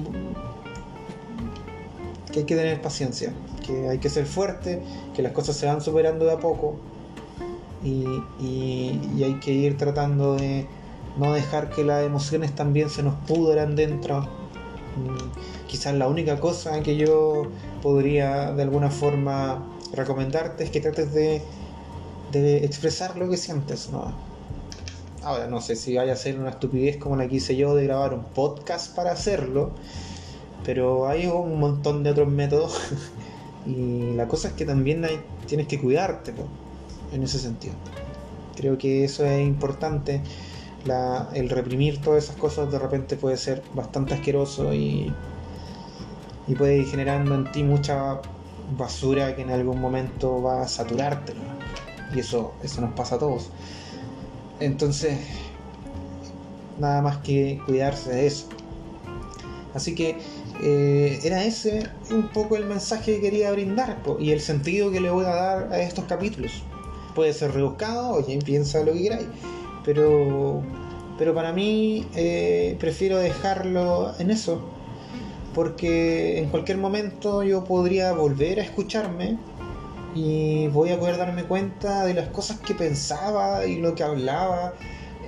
que 2.33 2.41
hay 2.41 2.45
que 2.47 2.57
tener 2.57 2.81
paciencia, 2.81 3.33
que 3.65 3.89
hay 3.89 3.99
que 3.99 4.09
ser 4.09 4.27
fuerte, 4.27 4.83
que 5.15 5.23
las 5.23 5.33
cosas 5.33 5.57
se 5.57 5.67
van 5.67 5.81
superando 5.81 6.25
de 6.25 6.33
a 6.33 6.39
poco 6.39 6.77
y, 7.85 8.05
hay 9.23 9.39
que 9.41 9.53
ir 9.53 9.77
tratando 9.77 10.37
de 10.37 10.67
no 11.17 11.33
dejar 11.33 11.71
que 11.71 11.85
las 11.85 12.05
emociones 12.05 12.55
también 12.55 12.91
se 12.91 13.03
nos 13.03 13.15
pudran 13.27 13.77
dentro. 13.77 14.21
Mm, 14.21 15.67
quizás 15.69 15.95
la 15.95 16.09
única 16.09 16.41
cosa 16.41 16.83
que 16.83 16.97
yo 16.97 17.45
podría 17.83 18.53
de 18.53 18.63
alguna 18.63 18.91
forma 18.91 19.65
recomendarte 19.93 20.65
es 20.65 20.71
que 20.71 20.81
trates 20.81 21.13
de 21.13 21.43
de 22.33 22.65
expresar 22.65 23.17
lo 23.17 23.29
que 23.29 23.37
sientes, 23.37 23.91
¿no? 23.91 24.13
Ahora, 25.25 25.47
no 25.47 25.61
sé 25.61 25.77
si 25.77 25.97
vaya 25.97 26.15
a 26.15 26.17
ser 26.17 26.39
una 26.39 26.51
estupidez 26.51 26.97
como 26.97 27.15
la 27.17 27.29
que 27.29 27.37
hice 27.37 27.55
yo 27.55 27.77
de 27.77 27.85
grabar 27.85 28.13
un 28.13 28.25
podcast 28.25 28.95
para 28.95 29.13
hacerlo, 29.13 29.71
pero 30.65 31.07
hay 31.07 31.27
un 31.27 31.61
montón 31.61 32.03
de 32.03 32.11
otros 32.11 32.29
métodos 32.29 32.81
y 33.67 34.15
la 34.15 34.27
cosa 34.27 34.49
es 34.49 34.55
que 34.55 34.65
también 34.65 35.05
hay, 35.05 35.21
tienes 35.47 35.69
que 35.69 35.81
cuidarte 35.81 36.35
en 37.13 37.23
ese 37.23 37.39
sentido. 37.39 37.75
Creo 38.57 38.79
que 38.79 39.05
eso 39.05 39.25
es 39.25 39.47
importante. 39.47 40.21
el 41.35 41.49
reprimir 41.49 42.01
todas 42.01 42.25
esas 42.25 42.37
cosas 42.37 42.73
de 42.73 42.81
repente 42.81 43.17
puede 43.17 43.37
ser 43.37 43.63
bastante 43.75 44.15
asqueroso 44.15 44.75
y, 44.75 45.13
y 46.49 46.55
puede 46.57 46.79
ir 46.79 46.87
generando 46.87 47.37
en 47.37 47.51
ti 47.53 47.63
mucha 47.63 48.21
basura 48.77 49.37
que 49.37 49.43
en 49.43 49.51
algún 49.51 49.81
momento 49.81 50.43
va 50.43 50.63
a 50.63 50.69
saturarte. 50.69 51.35
Y 52.13 52.19
eso, 52.19 52.55
eso 52.63 52.81
nos 52.81 52.93
pasa 52.95 53.15
a 53.15 53.19
todos. 53.19 53.51
Entonces, 54.63 55.19
nada 56.79 57.03
más 57.03 57.19
que 57.19 57.61
cuidarse 57.67 58.11
de 58.11 58.27
eso. 58.27 58.47
Así 59.75 59.95
que 59.95 60.19
eh, 60.63 61.19
era 61.25 61.45
ese 61.45 61.89
un 62.11 62.29
poco 62.29 62.57
el 62.57 62.67
mensaje 62.67 63.17
que 63.17 63.21
quería 63.21 63.51
brindar 63.51 63.99
y 64.21 64.31
el 64.31 64.41
sentido 64.41 64.91
que 64.93 65.01
le 65.01 65.11
voy 65.11 65.25
a 65.25 65.35
dar 65.35 65.73
a 65.73 65.81
estos 65.81 66.05
capítulos. 66.05 66.63
Puede 67.15 67.33
ser 67.33 67.53
rebuscado, 67.53 68.15
o 68.15 68.25
quien 68.25 68.41
piensa 68.41 68.83
lo 68.85 68.93
que 68.93 69.03
queráis, 69.03 69.27
pero, 69.85 70.63
pero 71.19 71.35
para 71.35 71.53
mí 71.53 72.07
eh, 72.15 72.77
prefiero 72.79 73.19
dejarlo 73.19 74.13
en 74.19 74.31
eso, 74.31 74.63
porque 75.55 76.39
en 76.39 76.49
cualquier 76.49 76.79
momento 76.79 77.43
yo 77.43 77.65
podría 77.65 78.13
volver 78.13 78.61
a 78.61 78.63
escucharme 78.63 79.39
y 80.15 80.69
voy 80.69 80.91
a 80.91 80.99
poder 80.99 81.17
darme 81.17 81.45
cuenta 81.45 82.05
de 82.05 82.15
las 82.15 82.29
cosas 82.29 82.59
que 82.61 82.75
pensaba 82.75 83.65
y 83.67 83.77
lo 83.77 83.95
que 83.95 84.03
hablaba 84.03 84.75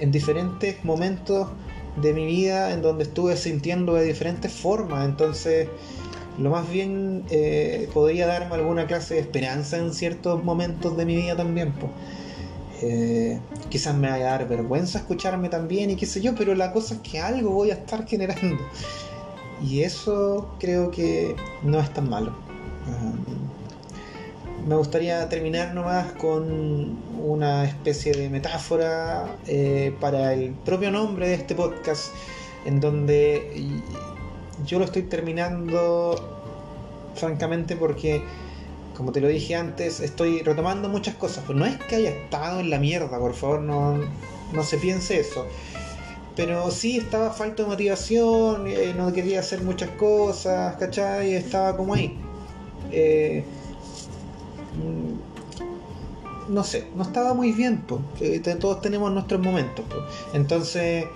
en 0.00 0.12
diferentes 0.12 0.84
momentos 0.84 1.48
de 1.96 2.12
mi 2.12 2.26
vida 2.26 2.72
en 2.72 2.82
donde 2.82 3.04
estuve 3.04 3.36
sintiendo 3.36 3.94
de 3.94 4.04
diferentes 4.04 4.52
formas. 4.52 5.06
Entonces, 5.06 5.68
lo 6.38 6.50
más 6.50 6.68
bien 6.68 7.24
eh, 7.30 7.88
podría 7.94 8.26
darme 8.26 8.56
alguna 8.56 8.86
clase 8.86 9.14
de 9.14 9.20
esperanza 9.20 9.78
en 9.78 9.94
ciertos 9.94 10.44
momentos 10.44 10.96
de 10.96 11.06
mi 11.06 11.16
vida 11.16 11.36
también. 11.36 11.72
Eh, 12.82 13.40
quizás 13.70 13.96
me 13.96 14.10
vaya 14.10 14.26
a 14.26 14.38
dar 14.38 14.48
vergüenza 14.48 14.98
escucharme 14.98 15.48
también 15.48 15.90
y 15.90 15.96
qué 15.96 16.06
sé 16.06 16.20
yo, 16.20 16.34
pero 16.34 16.54
la 16.54 16.72
cosa 16.72 16.94
es 16.94 17.00
que 17.00 17.20
algo 17.20 17.50
voy 17.50 17.70
a 17.70 17.74
estar 17.74 18.06
generando. 18.06 18.62
Y 19.62 19.80
eso 19.80 20.54
creo 20.58 20.90
que 20.90 21.36
no 21.62 21.80
es 21.80 21.90
tan 21.94 22.10
malo 22.10 22.34
me 24.66 24.76
gustaría 24.76 25.28
terminar 25.28 25.74
nomás 25.74 26.12
con 26.12 26.96
una 27.22 27.64
especie 27.64 28.12
de 28.12 28.30
metáfora 28.30 29.36
eh, 29.46 29.94
para 30.00 30.32
el 30.32 30.52
propio 30.52 30.90
nombre 30.90 31.28
de 31.28 31.34
este 31.34 31.54
podcast, 31.54 32.12
en 32.64 32.80
donde 32.80 33.80
yo 34.66 34.78
lo 34.78 34.86
estoy 34.86 35.02
terminando 35.02 36.16
francamente 37.14 37.76
porque, 37.76 38.22
como 38.96 39.12
te 39.12 39.20
lo 39.20 39.28
dije 39.28 39.54
antes, 39.54 40.00
estoy 40.00 40.40
retomando 40.40 40.88
muchas 40.88 41.14
cosas. 41.16 41.48
No 41.50 41.66
es 41.66 41.76
que 41.76 41.96
haya 41.96 42.10
estado 42.10 42.60
en 42.60 42.70
la 42.70 42.78
mierda, 42.78 43.18
por 43.18 43.34
favor, 43.34 43.60
no, 43.60 43.98
no 44.52 44.62
se 44.62 44.78
piense 44.78 45.20
eso. 45.20 45.46
Pero 46.36 46.70
sí 46.70 46.96
estaba 46.96 47.30
falta 47.30 47.62
de 47.62 47.68
motivación, 47.68 48.66
eh, 48.66 48.94
no 48.96 49.12
quería 49.12 49.40
hacer 49.40 49.62
muchas 49.62 49.90
cosas, 49.90 50.76
¿cachai? 50.76 51.34
Estaba 51.34 51.76
como 51.76 51.94
ahí. 51.94 52.18
Eh, 52.90 53.44
no 56.48 56.64
sé, 56.64 56.88
no 56.94 57.02
estaba 57.02 57.34
muy 57.34 57.52
bien, 57.52 57.84
pues. 57.86 58.00
todos 58.58 58.80
tenemos 58.80 59.12
nuestros 59.12 59.40
momentos. 59.40 59.84
Entonces, 60.32 61.06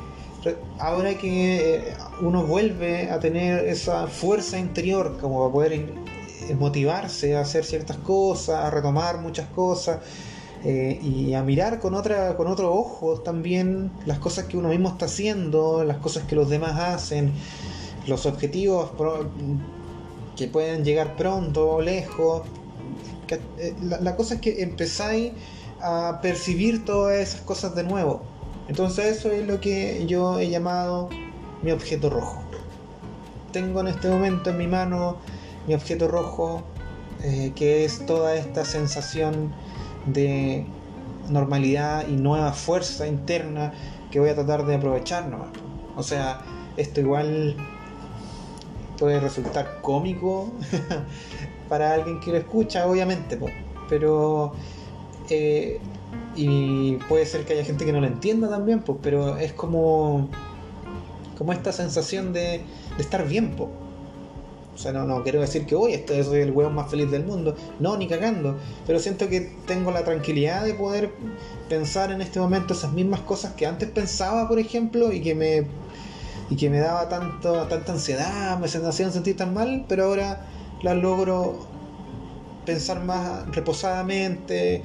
ahora 0.78 1.14
que 1.16 1.76
eh, 1.76 1.94
uno 2.20 2.44
vuelve 2.44 3.10
a 3.10 3.18
tener 3.18 3.66
esa 3.66 4.06
fuerza 4.06 4.58
interior 4.58 5.18
como 5.20 5.40
para 5.40 5.52
poder 5.52 5.72
eh, 5.72 6.54
motivarse 6.58 7.36
a 7.36 7.40
hacer 7.40 7.64
ciertas 7.64 7.96
cosas, 7.98 8.64
a 8.64 8.70
retomar 8.70 9.18
muchas 9.18 9.48
cosas 9.48 9.98
eh, 10.64 10.98
y 11.02 11.34
a 11.34 11.42
mirar 11.42 11.78
con 11.78 11.94
otra 11.94 12.36
con 12.36 12.48
otros 12.48 12.70
ojos 12.72 13.22
también 13.22 13.92
las 14.06 14.18
cosas 14.18 14.46
que 14.46 14.56
uno 14.56 14.68
mismo 14.68 14.88
está 14.88 15.06
haciendo, 15.06 15.84
las 15.84 15.98
cosas 15.98 16.24
que 16.24 16.36
los 16.36 16.48
demás 16.48 16.78
hacen, 16.78 17.32
los 18.06 18.26
objetivos 18.26 18.90
que 20.36 20.46
pueden 20.46 20.84
llegar 20.84 21.16
pronto 21.16 21.68
o 21.70 21.82
lejos, 21.82 22.42
eh, 23.36 23.74
la, 23.80 24.16
cosa 24.16 24.34
es 24.34 24.40
que 24.40 24.62
empezáis 24.62 25.32
a 25.80 26.20
percibir 26.22 26.84
todas 26.84 27.16
esas 27.16 27.40
cosas 27.42 27.74
de 27.74 27.84
nuevo. 27.84 28.22
Entonces 28.68 29.18
eso 29.18 29.30
es 29.30 29.46
lo 29.46 29.60
que 29.60 30.06
yo 30.06 30.38
he 30.38 30.48
llamado 30.50 31.08
mi 31.62 31.70
objeto 31.70 32.10
rojo. 32.10 32.42
Tengo 33.52 33.80
en 33.80 33.88
este 33.88 34.08
momento 34.08 34.50
en 34.50 34.58
mi 34.58 34.66
mano 34.66 35.16
mi 35.66 35.74
objeto 35.74 36.08
rojo, 36.08 36.62
eh, 37.22 37.52
que 37.54 37.84
es 37.84 38.04
toda 38.06 38.34
esta 38.34 38.64
sensación 38.64 39.52
de 40.06 40.66
normalidad 41.28 42.06
y 42.08 42.12
nueva 42.12 42.52
fuerza 42.52 43.06
interna 43.06 43.72
que 44.10 44.20
voy 44.20 44.30
a 44.30 44.34
tratar 44.34 44.64
de 44.64 44.76
aprovechar 44.76 45.28
O 45.96 46.02
sea, 46.02 46.40
esto 46.76 47.00
igual 47.00 47.56
puede 48.98 49.20
resultar 49.20 49.80
cómico 49.82 50.52
para 51.68 51.92
alguien 51.92 52.20
que 52.20 52.30
lo 52.30 52.38
escucha, 52.38 52.86
obviamente, 52.86 53.38
pero 53.88 54.52
eh, 55.30 55.80
y 56.36 56.96
puede 57.08 57.26
ser 57.26 57.44
que 57.44 57.54
haya 57.54 57.64
gente 57.64 57.84
que 57.84 57.92
no 57.92 58.00
lo 58.00 58.06
entienda 58.06 58.48
también, 58.48 58.80
pues, 58.80 58.98
pero 59.02 59.36
es 59.36 59.52
como 59.52 60.28
como 61.38 61.52
esta 61.52 61.72
sensación 61.72 62.32
de, 62.32 62.62
estar 62.98 63.26
bien, 63.26 63.54
pues. 63.56 63.70
O 64.74 64.80
sea, 64.80 64.92
no, 64.92 65.04
no 65.04 65.22
quiero 65.22 65.40
decir 65.40 65.66
que 65.66 65.74
hoy 65.74 65.92
estoy, 65.92 66.22
soy 66.22 66.40
el 66.40 66.52
huevo 66.52 66.70
más 66.70 66.88
feliz 66.90 67.10
del 67.10 67.24
mundo, 67.24 67.56
no, 67.80 67.96
ni 67.96 68.06
cagando, 68.06 68.56
pero 68.86 69.00
siento 69.00 69.28
que 69.28 69.52
tengo 69.66 69.90
la 69.90 70.04
tranquilidad 70.04 70.64
de 70.64 70.74
poder 70.74 71.10
pensar 71.68 72.12
en 72.12 72.20
este 72.20 72.38
momento 72.38 72.74
esas 72.74 72.92
mismas 72.92 73.20
cosas 73.20 73.54
que 73.54 73.66
antes 73.66 73.88
pensaba, 73.88 74.48
por 74.48 74.58
ejemplo, 74.58 75.12
y 75.12 75.20
que 75.20 75.34
me 75.34 75.66
y 76.50 76.56
que 76.56 76.70
me 76.70 76.78
daba 76.78 77.08
tanto 77.08 77.66
tanta 77.66 77.92
ansiedad, 77.92 78.58
me 78.58 78.66
hacían 78.66 79.12
sentir 79.12 79.36
tan 79.36 79.52
mal, 79.52 79.84
pero 79.88 80.04
ahora 80.04 80.46
las 80.82 80.96
logro 80.96 81.66
pensar 82.64 83.02
más 83.02 83.48
reposadamente 83.54 84.82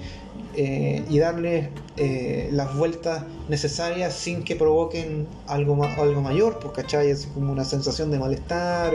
eh, 0.55 1.03
y 1.09 1.19
darle 1.19 1.71
eh, 1.97 2.49
las 2.51 2.77
vueltas 2.77 3.23
necesarias 3.49 4.13
sin 4.13 4.43
que 4.43 4.55
provoquen 4.55 5.27
algo, 5.47 5.83
algo 5.83 6.21
mayor, 6.21 6.59
pues, 6.59 6.73
¿cachai? 6.73 7.09
Es 7.09 7.27
como 7.33 7.51
una 7.51 7.65
sensación 7.65 8.09
de 8.11 8.19
malestar 8.19 8.93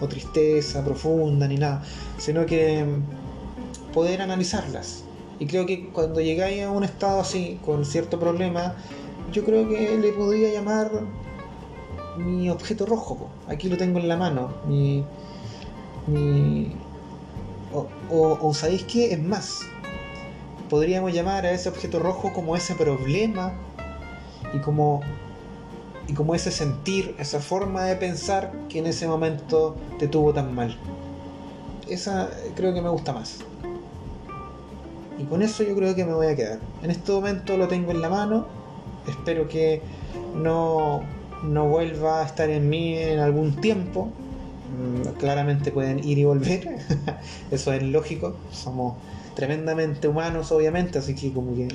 o, 0.00 0.06
tristeza 0.08 0.84
profunda 0.84 1.46
ni 1.48 1.56
nada, 1.56 1.82
sino 2.18 2.46
que 2.46 2.84
mm, 2.84 3.92
poder 3.92 4.22
analizarlas. 4.22 5.04
Y 5.38 5.46
creo 5.46 5.66
que 5.66 5.88
cuando 5.88 6.20
llegáis 6.20 6.62
a 6.62 6.70
un 6.70 6.84
estado 6.84 7.20
así, 7.20 7.58
con 7.64 7.84
cierto 7.84 8.18
problema, 8.18 8.74
yo 9.32 9.44
creo 9.44 9.68
que 9.68 9.98
le 9.98 10.12
podría 10.12 10.52
llamar 10.52 10.90
mi 12.16 12.50
objeto 12.50 12.86
rojo. 12.86 13.28
Aquí 13.48 13.68
lo 13.68 13.76
tengo 13.76 13.98
en 13.98 14.08
la 14.08 14.16
mano. 14.16 14.50
Mi, 16.06 16.72
o, 17.72 18.38
o, 18.40 18.54
¿sabéis 18.54 18.84
qué? 18.84 19.12
Es 19.12 19.22
más, 19.22 19.60
podríamos 20.68 21.12
llamar 21.12 21.46
a 21.46 21.52
ese 21.52 21.68
objeto 21.68 21.98
rojo 21.98 22.32
como 22.32 22.56
ese 22.56 22.74
problema 22.74 23.52
y 24.52 24.58
como, 24.58 25.00
y 26.08 26.14
como 26.14 26.34
ese 26.34 26.50
sentir, 26.50 27.14
esa 27.18 27.40
forma 27.40 27.84
de 27.84 27.96
pensar 27.96 28.52
que 28.68 28.78
en 28.78 28.86
ese 28.86 29.06
momento 29.06 29.76
te 29.98 30.08
tuvo 30.08 30.32
tan 30.32 30.54
mal. 30.54 30.76
Esa 31.88 32.30
creo 32.54 32.72
que 32.72 32.82
me 32.82 32.88
gusta 32.88 33.12
más. 33.12 33.38
Y 35.18 35.24
con 35.24 35.42
eso 35.42 35.62
yo 35.62 35.74
creo 35.76 35.94
que 35.94 36.04
me 36.04 36.14
voy 36.14 36.28
a 36.28 36.36
quedar. 36.36 36.58
En 36.82 36.90
este 36.90 37.12
momento 37.12 37.56
lo 37.56 37.68
tengo 37.68 37.90
en 37.90 38.00
la 38.00 38.08
mano. 38.08 38.46
Espero 39.06 39.48
que 39.48 39.82
no, 40.34 41.02
no 41.42 41.68
vuelva 41.68 42.22
a 42.22 42.24
estar 42.24 42.48
en 42.48 42.68
mí 42.70 42.96
en 42.96 43.18
algún 43.18 43.56
tiempo 43.60 44.08
Mm, 44.08 44.29
claramente 45.18 45.72
pueden 45.72 45.98
ir 46.04 46.18
y 46.18 46.24
volver, 46.24 46.68
eso 47.50 47.72
es 47.72 47.82
lógico, 47.82 48.36
somos 48.50 48.94
tremendamente 49.34 50.08
humanos 50.08 50.52
obviamente, 50.52 50.98
así 50.98 51.14
que 51.14 51.32
como 51.32 51.54
que 51.54 51.68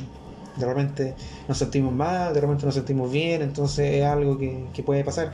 de 0.56 0.66
repente 0.66 1.16
nos 1.48 1.58
sentimos 1.58 1.94
mal, 1.94 2.34
de 2.34 2.42
repente 2.42 2.66
nos 2.66 2.76
sentimos 2.76 3.12
bien, 3.12 3.42
entonces 3.42 3.96
es 3.96 4.04
algo 4.04 4.38
que, 4.38 4.84
puede 4.86 5.04
pasar. 5.04 5.34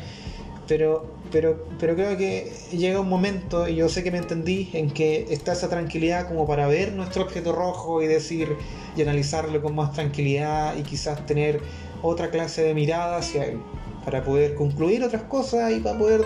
Pero, 0.67 1.05
pero, 1.31 1.65
pero 1.79 1.95
creo 1.95 2.17
que 2.17 2.51
llega 2.71 3.01
un 3.01 3.09
momento, 3.09 3.67
y 3.67 3.75
yo 3.75 3.89
sé 3.89 4.03
que 4.03 4.11
me 4.11 4.19
entendí, 4.19 4.69
en 4.73 4.89
que 4.89 5.27
está 5.29 5.51
esa 5.51 5.69
tranquilidad 5.69 6.27
como 6.27 6.47
para 6.47 6.67
ver 6.67 6.93
nuestro 6.93 7.23
objeto 7.23 7.51
rojo 7.51 8.01
y 8.01 8.07
decir 8.07 8.55
y 8.95 9.01
analizarlo 9.01 9.61
con 9.61 9.75
más 9.75 9.91
tranquilidad 9.91 10.77
y 10.77 10.83
quizás 10.83 11.25
tener 11.25 11.61
otra 12.01 12.29
clase 12.29 12.63
de 12.63 12.73
mirada 12.73 13.17
hacia 13.17 13.45
él, 13.45 13.59
para 14.05 14.23
poder 14.23 14.55
concluir 14.55 15.03
otras 15.03 15.23
cosas 15.23 15.71
y 15.73 15.79
para 15.81 15.97
poder 15.97 16.21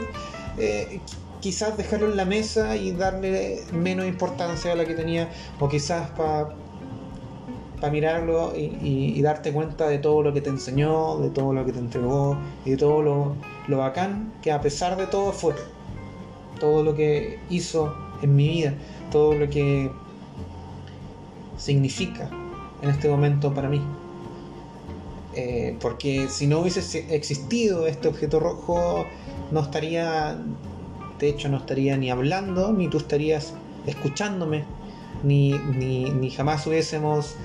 eh, 0.57 1.01
quizás 1.45 1.77
dejarlo 1.77 2.07
en 2.07 2.17
la 2.17 2.25
mesa 2.25 2.75
y 2.75 2.91
darle 2.91 3.61
menos 3.71 4.07
importancia 4.07 4.71
a 4.71 4.75
la 4.75 4.83
que 4.83 4.95
tenía, 4.95 5.29
o 5.59 5.69
quizás 5.69 6.09
para 6.09 6.55
mirarlo 7.91 8.51
y, 8.55 9.21
darte 9.21 9.53
cuenta 9.53 9.87
de 9.87 9.99
todo 9.99 10.23
lo 10.23 10.33
que 10.33 10.41
te 10.41 10.49
enseñó, 10.49 11.19
de 11.19 11.29
todo 11.29 11.53
lo 11.53 11.63
que 11.63 11.71
te 11.71 11.77
entregó 11.77 12.35
y 12.65 12.71
de 12.71 12.77
todo 12.77 13.03
lo, 13.67 13.77
bacán 13.77 14.33
que 14.41 14.51
a 14.51 14.59
pesar 14.59 14.97
de 14.97 15.05
todo 15.05 15.31
fue. 15.31 15.53
Todo 16.59 16.81
lo 16.81 16.95
que 16.95 17.37
hizo 17.51 17.93
en 18.23 18.35
mi 18.35 18.49
vida, 18.49 18.73
todo 19.11 19.35
lo 19.35 19.47
que 19.47 19.91
significa 21.59 22.27
en 22.81 22.89
este 22.89 23.07
momento 23.07 23.53
para 23.53 23.69
mí. 23.69 23.83
Eh, 25.35 25.77
porque 25.79 26.27
si 26.27 26.47
no 26.47 26.61
hubiese 26.61 27.13
existido 27.13 27.85
este 27.85 28.07
objeto 28.07 28.39
rojo, 28.39 29.05
no 29.51 29.59
estaría 29.59 30.39
de 31.19 31.29
hecho 31.29 31.49
no 31.49 31.57
estaría 31.57 31.97
ni 31.97 32.09
hablando, 32.09 32.73
ni 32.73 32.89
tú 32.89 32.97
estarías 32.97 33.53
escuchándome, 33.85 34.63
ni, 35.23 35.53
ni, 35.53 36.29
jamás 36.31 36.65
hubiésemos 36.67 37.35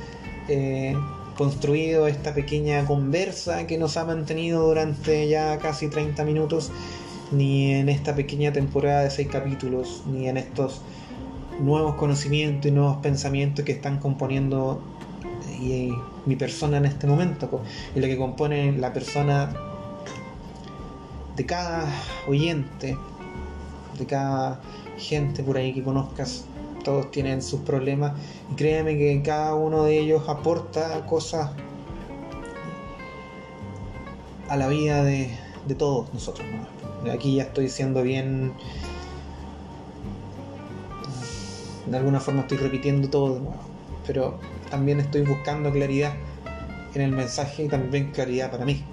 eh, 0.49 0.97
construido 1.37 2.07
esta 2.07 2.35
pequeña 2.35 2.85
conversa 2.85 3.67
que 3.67 3.79
nos 3.79 3.97
ha 3.97 4.05
mantenido 4.05 4.67
durante 4.67 5.29
ya 5.29 5.59
casi 5.59 5.89
30 5.89 6.25
minutos, 6.25 6.71
ni 7.33 7.73
en 7.73 7.89
esta 7.89 8.15
pequeña 8.15 8.53
temporada 8.53 9.05
de 9.05 9.11
6 9.11 9.29
capítulos, 9.29 10.03
ni 10.11 10.29
en 10.29 10.37
estos 10.37 10.83
nuevos 11.61 11.95
conocimientos 11.95 12.71
y 12.71 12.75
nuevos 12.75 12.97
pensamientos 12.99 13.65
que 13.65 13.73
están 13.73 13.99
componiendo 13.99 14.83
eh, 15.63 15.93
mi 16.27 16.37
persona 16.37 16.79
en 16.79 16.87
este 16.87 17.07
momento, 17.07 17.63
y 17.95 18.01
lo 18.01 18.07
que 18.07 18.17
compone 18.17 18.73
la 18.73 18.93
persona 18.93 19.53
de 21.37 21.47
cada 21.47 21.87
oyente 22.27 22.97
de 24.01 24.07
cada 24.07 24.61
gente 24.99 25.45
por 25.45 25.57
ahí 25.57 25.73
que 25.73 25.85
conozcas, 25.85 26.45
todos 26.83 27.11
tienen 27.11 27.43
sus 27.43 27.61
problemas 27.61 28.13
y 28.51 28.55
créeme 28.57 28.97
que 28.97 29.23
cada 29.23 29.55
uno 29.55 29.85
de 29.85 29.99
ellos 29.99 30.29
aporta 30.29 31.07
cosas 31.07 31.51
a 34.49 34.57
la 34.57 34.67
vida 34.67 35.05
de, 35.05 35.31
todos 35.79 36.13
nosotros. 36.13 36.45
Aquí 37.13 37.37
ya 37.37 37.45
estoy 37.45 37.69
siendo 37.69 38.03
bien... 38.03 38.53
De 41.87 41.97
alguna 41.97 42.21
forma 42.21 42.43
estoy 42.43 42.59
repitiendo 42.59 43.09
todo 43.09 43.35
de 43.35 43.41
nuevo, 43.41 43.61
pero 44.07 44.39
también 44.71 45.01
estoy 45.01 45.23
buscando 45.23 45.73
claridad 45.73 46.15
en 46.95 47.03
el 47.03 47.13
mensaje 47.13 47.65
y 47.65 47.69
también 47.69 48.11
claridad 48.13 48.51
para 48.51 48.65
mí. 48.65 48.85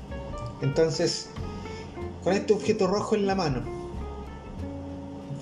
Entonces, 0.62 1.30
con 2.24 2.34
este 2.34 2.54
objeto 2.54 2.88
rojo 2.88 3.16
en 3.16 3.28
la 3.28 3.36
mano, 3.36 3.77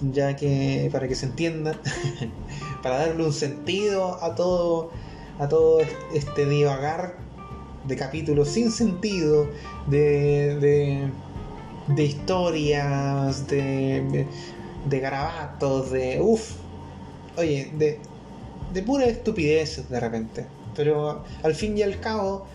ya 0.01 0.36
que 0.36 0.89
para 0.91 1.08
que 1.08 1.15
se 1.15 1.27
entienda, 1.27 1.79
para 2.84 2.97
darle 2.99 3.25
un 3.25 3.34
sentido 3.34 4.23
a 4.23 4.36
todo, 4.36 4.91
a 5.39 5.47
todo 5.47 5.79
este 6.13 6.45
divagar 6.45 7.17
de 7.88 7.95
capítulos 7.95 8.49
sin 8.49 8.71
sentido, 8.71 9.47
de, 9.88 11.10
de, 11.88 12.03
historias, 12.03 13.47
de, 13.47 14.27
de 14.89 14.99
garabatos, 14.99 15.91
de 15.91 16.19
uff, 16.21 16.53
oye, 17.38 17.71
de, 17.77 17.99
de 18.73 18.81
pura 18.81 19.05
estupidez 19.05 19.88
de 19.89 19.99
repente. 19.99 20.45
Pero 20.75 21.23
al 21.43 21.55
fin 21.55 21.77
y 21.77 21.84
al 21.84 21.99
cabo, 21.99 22.45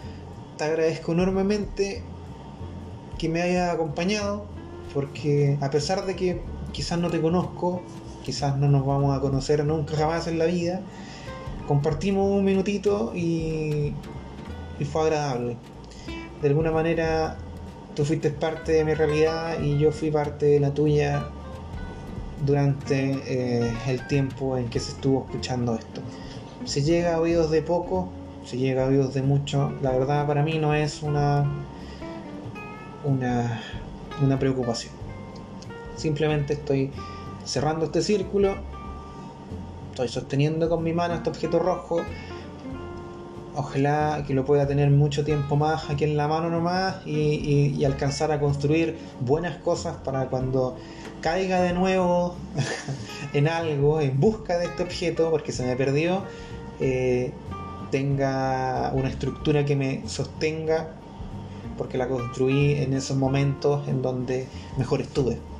te 0.58 0.64
agradezco 0.64 1.12
enormemente 1.12 2.02
que 3.18 3.28
me 3.28 3.42
haya 3.42 3.72
acompañado, 3.72 4.46
porque 4.92 5.56
a 5.60 5.70
pesar 5.70 6.04
de 6.06 6.16
que 6.16 6.40
quizás 6.72 6.98
no 6.98 7.10
te 7.10 7.20
conozco, 7.20 7.82
quizás 8.22 8.56
no 8.56 8.68
nos 8.68 8.86
vamos 8.86 9.16
a 9.16 9.20
conocer 9.20 9.64
nunca 9.64 9.96
jamás 9.96 10.26
en 10.26 10.38
la 10.38 10.46
vida, 10.46 10.80
compartimos 11.66 12.30
un 12.30 12.44
minutito 12.44 13.12
y, 13.14 13.94
fue 14.90 15.02
agradable. 15.02 15.56
De 16.40 16.48
alguna 16.48 16.70
manera 16.70 17.36
tú 17.94 18.04
fuiste 18.04 18.30
parte 18.30 18.72
de 18.72 18.84
mi 18.84 18.94
realidad 18.94 19.60
y 19.60 19.78
yo 19.78 19.92
fui 19.92 20.10
parte 20.10 20.46
de 20.46 20.60
la 20.60 20.72
tuya 20.72 21.26
durante 22.46 23.10
eh, 23.26 23.72
el 23.86 24.06
tiempo 24.06 24.56
en 24.56 24.70
que 24.70 24.80
se 24.80 24.92
estuvo 24.92 25.26
escuchando 25.26 25.74
esto. 25.74 26.00
Si 26.64 26.82
llega 26.82 27.16
a 27.16 27.20
oídos 27.20 27.50
de 27.50 27.62
poco, 27.62 28.08
si 28.44 28.56
llega 28.56 28.84
a 28.84 28.88
oídos 28.88 29.12
de 29.12 29.22
mucho, 29.22 29.72
la 29.82 29.92
verdad 29.92 30.26
para 30.26 30.42
mí 30.42 30.58
no 30.58 30.74
es 30.74 31.02
una, 31.02 31.44
una, 33.04 33.60
una 34.22 34.38
preocupación. 34.38 34.99
Simplemente 36.00 36.54
estoy 36.54 36.90
cerrando 37.44 37.84
este 37.84 38.00
círculo, 38.00 38.56
estoy 39.90 40.08
sosteniendo 40.08 40.70
con 40.70 40.82
mi 40.82 40.94
mano 40.94 41.12
este 41.12 41.28
objeto 41.28 41.58
rojo. 41.58 42.00
Ojalá 43.54 44.24
que 44.26 44.32
lo 44.32 44.46
pueda 44.46 44.66
tener 44.66 44.88
mucho 44.88 45.26
tiempo 45.26 45.56
más 45.56 45.90
aquí 45.90 46.04
en 46.04 46.16
la 46.16 46.26
mano 46.26 46.48
nomás 46.48 47.06
y, 47.06 47.84
alcanzar 47.84 48.32
a 48.32 48.40
construir 48.40 48.96
buenas 49.20 49.58
cosas 49.58 49.98
para 50.02 50.28
cuando 50.28 50.78
caiga 51.20 51.60
de 51.60 51.74
nuevo 51.74 52.34
en 53.34 53.46
algo, 53.46 54.00
en 54.00 54.18
busca 54.18 54.56
de 54.56 54.66
este 54.66 54.82
objeto, 54.84 55.30
porque 55.30 55.52
se 55.52 55.66
me 55.66 55.76
perdió, 55.76 56.22
eh, 56.80 57.30
tenga 57.90 58.90
una 58.94 59.10
estructura 59.10 59.66
que 59.66 59.76
me 59.76 60.08
sostenga, 60.08 60.94
porque 61.76 61.98
la 61.98 62.08
construí 62.08 62.76
en 62.76 62.94
esos 62.94 63.18
momentos 63.18 63.86
en 63.86 64.00
donde 64.00 64.46
mejor 64.78 65.02
estuve. 65.02 65.50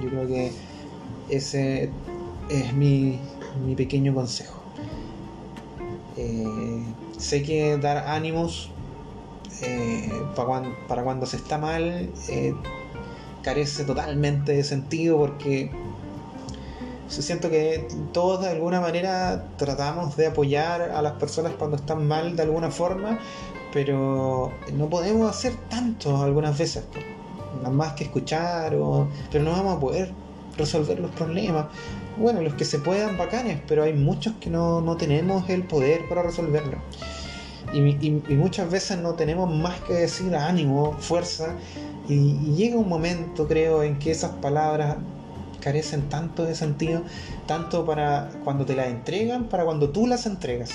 Yo 0.00 0.08
creo 0.08 0.26
que 0.26 0.52
ese 1.28 1.90
es 2.48 2.72
mi, 2.72 3.20
pequeño 3.76 4.14
consejo. 4.14 4.60
Eh, 6.16 6.82
sé 7.16 7.42
que 7.42 7.76
dar 7.78 8.08
ánimos 8.08 8.70
eh, 9.62 10.10
para, 10.88 11.02
cuando, 11.02 11.26
se 11.26 11.36
está 11.36 11.58
mal 11.58 12.10
eh, 12.28 12.54
carece 13.42 13.84
totalmente 13.84 14.52
de 14.52 14.64
sentido 14.64 15.18
porque 15.18 15.70
siento 17.08 17.50
que 17.50 17.88
todos 18.12 18.42
de 18.42 18.48
alguna 18.48 18.80
manera 18.80 19.48
tratamos 19.56 20.16
de 20.16 20.26
apoyar 20.26 20.82
a 20.82 21.02
las 21.02 21.14
personas 21.14 21.52
cuando 21.58 21.76
están 21.76 22.06
mal 22.06 22.36
de 22.36 22.42
alguna 22.42 22.70
forma, 22.70 23.18
pero 23.72 24.52
no 24.74 24.88
podemos 24.88 25.28
hacer 25.28 25.54
tanto 25.68 26.22
algunas 26.22 26.56
veces 26.56 26.84
nada 27.58 27.70
más 27.70 27.92
que 27.94 28.04
escuchar, 28.04 28.74
o, 28.74 29.08
pero 29.30 29.44
no 29.44 29.52
vamos 29.52 29.76
a 29.76 29.80
poder 29.80 30.12
resolver 30.56 30.98
los 30.98 31.10
problemas. 31.12 31.66
bueno, 32.16 32.40
los 32.42 32.54
que 32.54 32.64
se 32.64 32.78
puedan 32.78 33.16
bacanes, 33.16 33.60
pero 33.68 33.84
hay 33.84 33.92
muchos 33.92 34.34
que 34.40 34.50
no, 34.50 34.80
no 34.80 34.96
tenemos 34.96 35.48
el 35.48 35.62
poder 35.64 36.08
para 36.08 36.22
resolverlo. 36.22 36.78
Y, 37.72 37.80
y, 37.80 38.22
y, 38.28 38.34
muchas 38.34 38.70
veces 38.70 38.98
no 38.98 39.14
tenemos 39.14 39.54
más 39.54 39.78
que 39.82 39.92
decir 39.92 40.34
ánimo, 40.34 40.96
fuerza, 40.98 41.54
y, 42.08 42.14
y, 42.14 42.54
llega 42.56 42.76
un 42.76 42.88
momento, 42.88 43.46
creo, 43.46 43.82
en 43.82 43.98
que 43.98 44.10
esas 44.10 44.32
palabras 44.32 44.96
carecen 45.60 46.08
tanto 46.08 46.44
de 46.44 46.54
sentido, 46.54 47.02
tanto 47.46 47.84
para 47.84 48.30
cuando 48.42 48.64
te 48.64 48.74
las 48.74 48.88
entregan, 48.88 49.44
para 49.44 49.64
cuando 49.64 49.90
tú 49.90 50.06
las 50.06 50.26
entregas. 50.26 50.70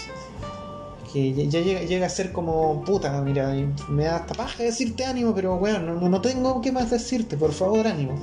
Que 1.13 1.47
ya 1.47 1.61
llega, 1.61 2.05
a 2.07 2.09
ser 2.09 2.31
como 2.31 2.83
puta, 2.83 3.21
mira, 3.21 3.53
me 3.87 4.05
da 4.05 4.15
hasta 4.17 4.33
paja 4.33 4.63
decirte 4.63 5.05
ánimo, 5.05 5.35
pero 5.35 5.59
bueno, 5.59 5.79
no, 5.79 6.09
no 6.09 6.21
tengo 6.21 6.59
qué 6.59 6.71
más 6.71 6.89
decirte, 6.89 7.37
por 7.37 7.51
favor, 7.51 7.85
ánimo. 7.85 8.19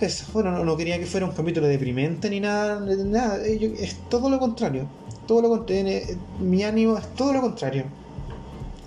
Eso, 0.00 0.26
bueno, 0.34 0.50
no, 0.50 0.64
no, 0.64 0.76
quería 0.76 0.98
que 0.98 1.06
fuera 1.06 1.26
un 1.26 1.32
capítulo 1.32 1.66
deprimente 1.66 2.28
ni 2.28 2.40
nada, 2.40 2.80
nada, 2.80 3.38
es 3.42 3.96
todo 4.10 4.28
lo 4.28 4.38
contrario. 4.38 4.86
Todo 5.26 5.42
lo 5.42 5.48
contrario, 5.48 6.00
mi 6.40 6.62
ánimo 6.62 6.98
es 6.98 7.06
todo 7.14 7.32
lo 7.32 7.40
contrario. 7.40 7.84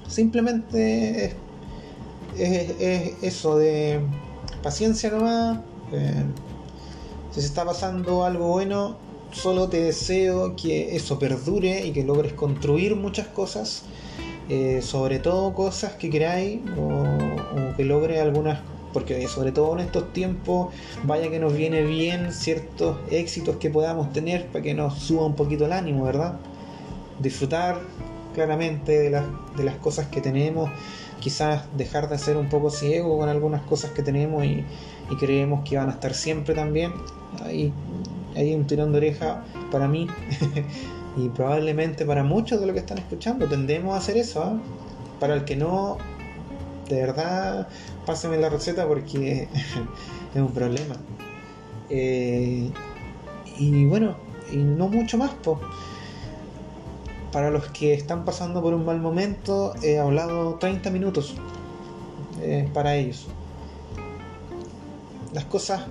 Simplemente 0.08 1.26
es, 1.26 1.36
es, 2.38 2.70
es 2.80 3.24
eso 3.24 3.58
de 3.58 4.00
paciencia 4.62 5.10
nomás. 5.10 5.60
Eh, 5.92 6.24
si 7.32 7.42
se 7.42 7.48
está 7.48 7.66
pasando 7.66 8.24
algo 8.24 8.48
bueno, 8.50 8.98
solo 9.34 9.68
te 9.68 9.82
deseo 9.82 10.56
que 10.56 10.96
eso 10.96 11.20
perdure 11.20 11.86
y 11.86 11.92
que 11.92 12.04
logres 12.04 12.34
construir 12.34 12.96
muchas 12.96 13.28
cosas. 13.28 13.84
Eh, 14.50 14.82
sobre 14.82 15.20
todo 15.20 15.54
cosas 15.54 15.94
que 15.94 16.10
queráis 16.10 16.60
o, 16.78 17.76
que 17.78 17.86
logre 17.86 18.20
algunas 18.20 18.60
porque 18.92 19.28
sobre 19.28 19.52
todo 19.52 19.74
en 19.74 19.80
estos 19.80 20.14
tiempos, 20.14 20.72
vaya 21.04 21.32
que 21.32 21.40
nos 21.40 21.54
viene 21.54 21.82
bien 21.82 22.32
ciertos 22.32 22.98
éxitos 23.10 23.56
que 23.56 23.72
podamos 23.72 24.14
tener 24.14 24.48
para 24.48 24.62
que 24.62 24.76
nos 24.76 25.00
suba 25.00 25.26
un 25.26 25.34
poquito 25.34 25.66
el 25.66 25.74
ánimo, 25.74 26.04
¿verdad? 26.04 26.38
Disfrutar 27.20 27.82
claramente 28.36 29.00
de 29.00 29.10
las, 29.10 29.26
de 29.58 29.64
las 29.64 29.78
cosas 29.78 30.08
que 30.10 30.22
tenemos, 30.22 30.70
quizás 31.20 31.64
dejar 31.76 32.08
de 32.08 32.20
ser 32.20 32.38
un 32.38 32.50
poco 32.50 32.70
ciego 32.70 33.18
con 33.18 33.30
algunas 33.30 33.64
cosas 33.64 33.92
que 33.92 34.04
tenemos 34.04 34.46
y, 34.46 34.64
y 35.10 35.16
creemos 35.18 35.68
que 35.68 35.78
van 35.78 35.90
a 35.90 35.94
estar 35.94 36.14
siempre 36.14 36.54
también. 36.54 36.94
Ahí, 37.44 37.74
hay 38.36 38.54
un 38.54 38.66
tirón 38.66 38.92
de 38.92 38.98
oreja 38.98 39.44
para 39.72 39.88
mí 39.88 40.08
y 41.18 41.30
probablemente 41.30 42.06
para 42.06 42.24
muchos 42.24 42.60
de 42.60 42.68
los 42.68 42.74
que 42.74 42.80
están 42.80 42.98
escuchando. 42.98 43.48
Tendemos 43.48 43.94
a 43.94 43.98
hacer 43.98 44.18
eso. 44.18 44.44
¿eh? 44.44 44.60
Para 45.20 45.36
el 45.36 45.46
que 45.46 45.56
no, 45.56 45.98
de 46.90 47.02
verdad, 47.02 47.68
pásenme 48.06 48.38
la 48.38 48.50
receta 48.50 48.88
porque 48.88 49.48
es 50.34 50.42
un 50.42 50.52
problema. 50.52 50.96
Eh, 51.90 52.70
y 53.58 53.86
bueno, 53.86 54.16
y 54.52 54.58
no 54.58 54.88
mucho 54.88 55.18
más. 55.18 55.32
Po. 55.32 55.60
Para 57.32 57.50
los 57.50 57.68
que 57.70 57.94
están 57.94 58.26
pasando 58.26 58.62
por 58.62 58.74
un 58.74 58.86
mal 58.86 59.00
momento, 59.00 59.74
he 59.82 59.98
hablado 59.98 60.56
30 60.56 60.92
minutos 60.92 61.36
eh, 62.42 62.70
para 62.74 62.96
ellos. 62.96 63.28
Las 65.34 65.46
cosas, 65.46 65.82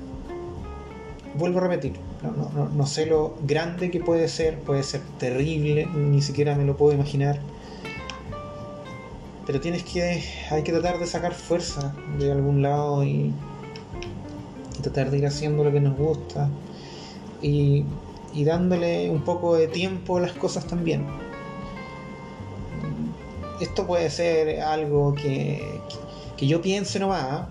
vuelvo 1.34 1.58
a 1.58 1.62
repetir, 1.62 1.94
no, 2.22 2.30
no, 2.30 2.68
no, 2.68 2.86
sé 2.86 3.06
lo 3.06 3.34
grande 3.46 3.90
que 3.90 4.00
puede 4.00 4.28
ser, 4.28 4.58
puede 4.58 4.82
ser 4.82 5.00
terrible, 5.18 5.86
ni 5.86 6.20
siquiera 6.22 6.54
me 6.54 6.64
lo 6.64 6.76
puedo 6.76 6.92
imaginar 6.92 7.40
pero 9.46 9.60
tienes 9.60 9.82
que 9.82 10.22
hay 10.50 10.62
que 10.62 10.72
tratar 10.72 10.98
de 10.98 11.06
sacar 11.06 11.34
fuerza 11.34 11.94
de 12.18 12.30
algún 12.30 12.62
lado 12.62 13.04
y, 13.04 13.32
tratar 14.82 15.10
de 15.12 15.18
ir 15.18 15.26
haciendo 15.26 15.62
lo 15.62 15.70
que 15.70 15.80
nos 15.80 15.96
gusta 15.96 16.48
y, 17.40 17.84
y, 18.34 18.42
dándole 18.42 19.10
un 19.10 19.22
poco 19.22 19.54
de 19.54 19.68
tiempo 19.68 20.16
a 20.16 20.20
las 20.20 20.32
cosas 20.32 20.66
también 20.66 21.06
esto 23.60 23.86
puede 23.86 24.10
ser 24.10 24.60
algo 24.60 25.14
que, 25.14 25.80
que 26.36 26.48
yo 26.48 26.60
piense 26.60 26.98
nomás 26.98 27.42
¿eh? 27.42 27.44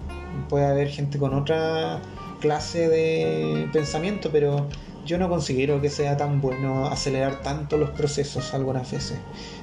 puede 0.49 0.65
haber 0.65 0.89
gente 0.89 1.17
con 1.17 1.33
otra 1.33 2.01
clase 2.41 2.89
de 2.89 3.69
pensamiento 3.71 4.29
pero 4.31 4.67
yo 5.05 5.17
no 5.17 5.29
considero 5.29 5.81
que 5.81 5.89
sea 5.89 6.17
tan 6.17 6.41
bueno 6.41 6.87
acelerar 6.87 7.41
tanto 7.41 7.77
los 7.77 7.89
procesos 7.91 8.53
algunas 8.53 8.91
veces. 8.91 9.17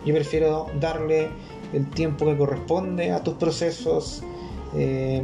Yo 0.04 0.14
prefiero 0.14 0.66
darle 0.80 1.28
el 1.72 1.88
tiempo 1.90 2.26
que 2.26 2.36
corresponde 2.36 3.12
a 3.12 3.22
tus 3.22 3.34
procesos, 3.34 4.22
eh, 4.74 5.22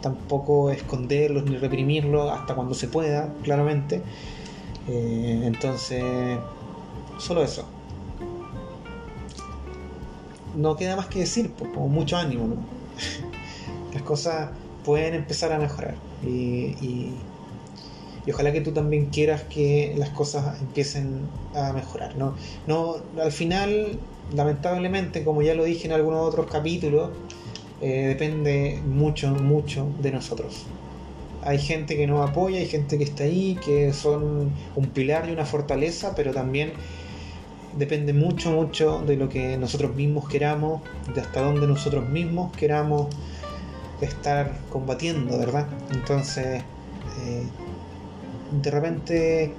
tampoco 0.00 0.70
esconderlos 0.70 1.44
ni 1.44 1.56
reprimirlos 1.56 2.30
hasta 2.30 2.54
cuando 2.54 2.74
se 2.74 2.88
pueda, 2.88 3.32
claramente. 3.42 4.02
Eh, 4.88 5.42
entonces, 5.44 6.02
solo 7.18 7.42
eso. 7.42 7.64
No 10.56 10.76
queda 10.76 10.96
más 10.96 11.06
que 11.06 11.20
decir, 11.20 11.52
pues, 11.56 11.70
con 11.72 11.90
mucho 11.90 12.16
ánimo. 12.16 12.46
¿no? 12.48 12.56
Las 13.92 14.02
cosas 14.02 14.50
pueden 14.84 15.14
empezar 15.14 15.52
a 15.52 15.58
mejorar. 15.58 15.94
Y, 16.26 17.12
ojalá 18.30 18.52
que 18.52 18.62
tú 18.62 18.72
también 18.72 19.06
quieras 19.06 19.42
que 19.42 19.94
las 19.98 20.08
cosas 20.10 20.60
empiecen 20.60 21.28
a 21.54 21.72
mejorar. 21.72 22.16
No, 22.16 22.34
no 22.66 22.96
al 23.20 23.32
final 23.32 23.98
lamentablemente, 24.32 25.24
como 25.24 25.42
ya 25.42 25.54
lo 25.54 25.64
dije 25.64 25.86
en 25.86 25.92
algunos 25.92 26.20
otros 26.22 26.50
capítulos, 26.50 27.10
eh, 27.80 28.06
depende 28.08 28.80
mucho, 28.86 29.28
mucho 29.28 29.86
de 30.00 30.12
nosotros. 30.12 30.64
Hay 31.42 31.58
gente 31.58 31.96
que 31.96 32.06
nos 32.06 32.28
apoya, 32.28 32.58
hay 32.58 32.66
gente 32.66 32.96
que 32.96 33.04
está 33.04 33.24
ahí, 33.24 33.58
que 33.64 33.92
son 33.92 34.50
un 34.74 34.86
pilar 34.86 35.28
y 35.28 35.32
una 35.32 35.44
fortaleza, 35.44 36.14
pero 36.14 36.32
también 36.32 36.72
depende 37.76 38.12
mucho, 38.12 38.50
mucho 38.52 39.02
de 39.06 39.16
lo 39.16 39.28
que 39.28 39.58
nosotros 39.58 39.94
mismos 39.94 40.28
queramos, 40.28 40.80
de 41.14 41.20
hasta 41.20 41.42
dónde 41.42 41.66
nosotros 41.66 42.08
mismos 42.08 42.56
queramos 42.56 43.08
estar 44.00 44.60
combatiendo, 44.70 45.38
¿verdad? 45.38 45.68
Entonces, 45.92 46.62
eh, 47.18 47.48
de 48.50 48.70
repente, 48.70 49.54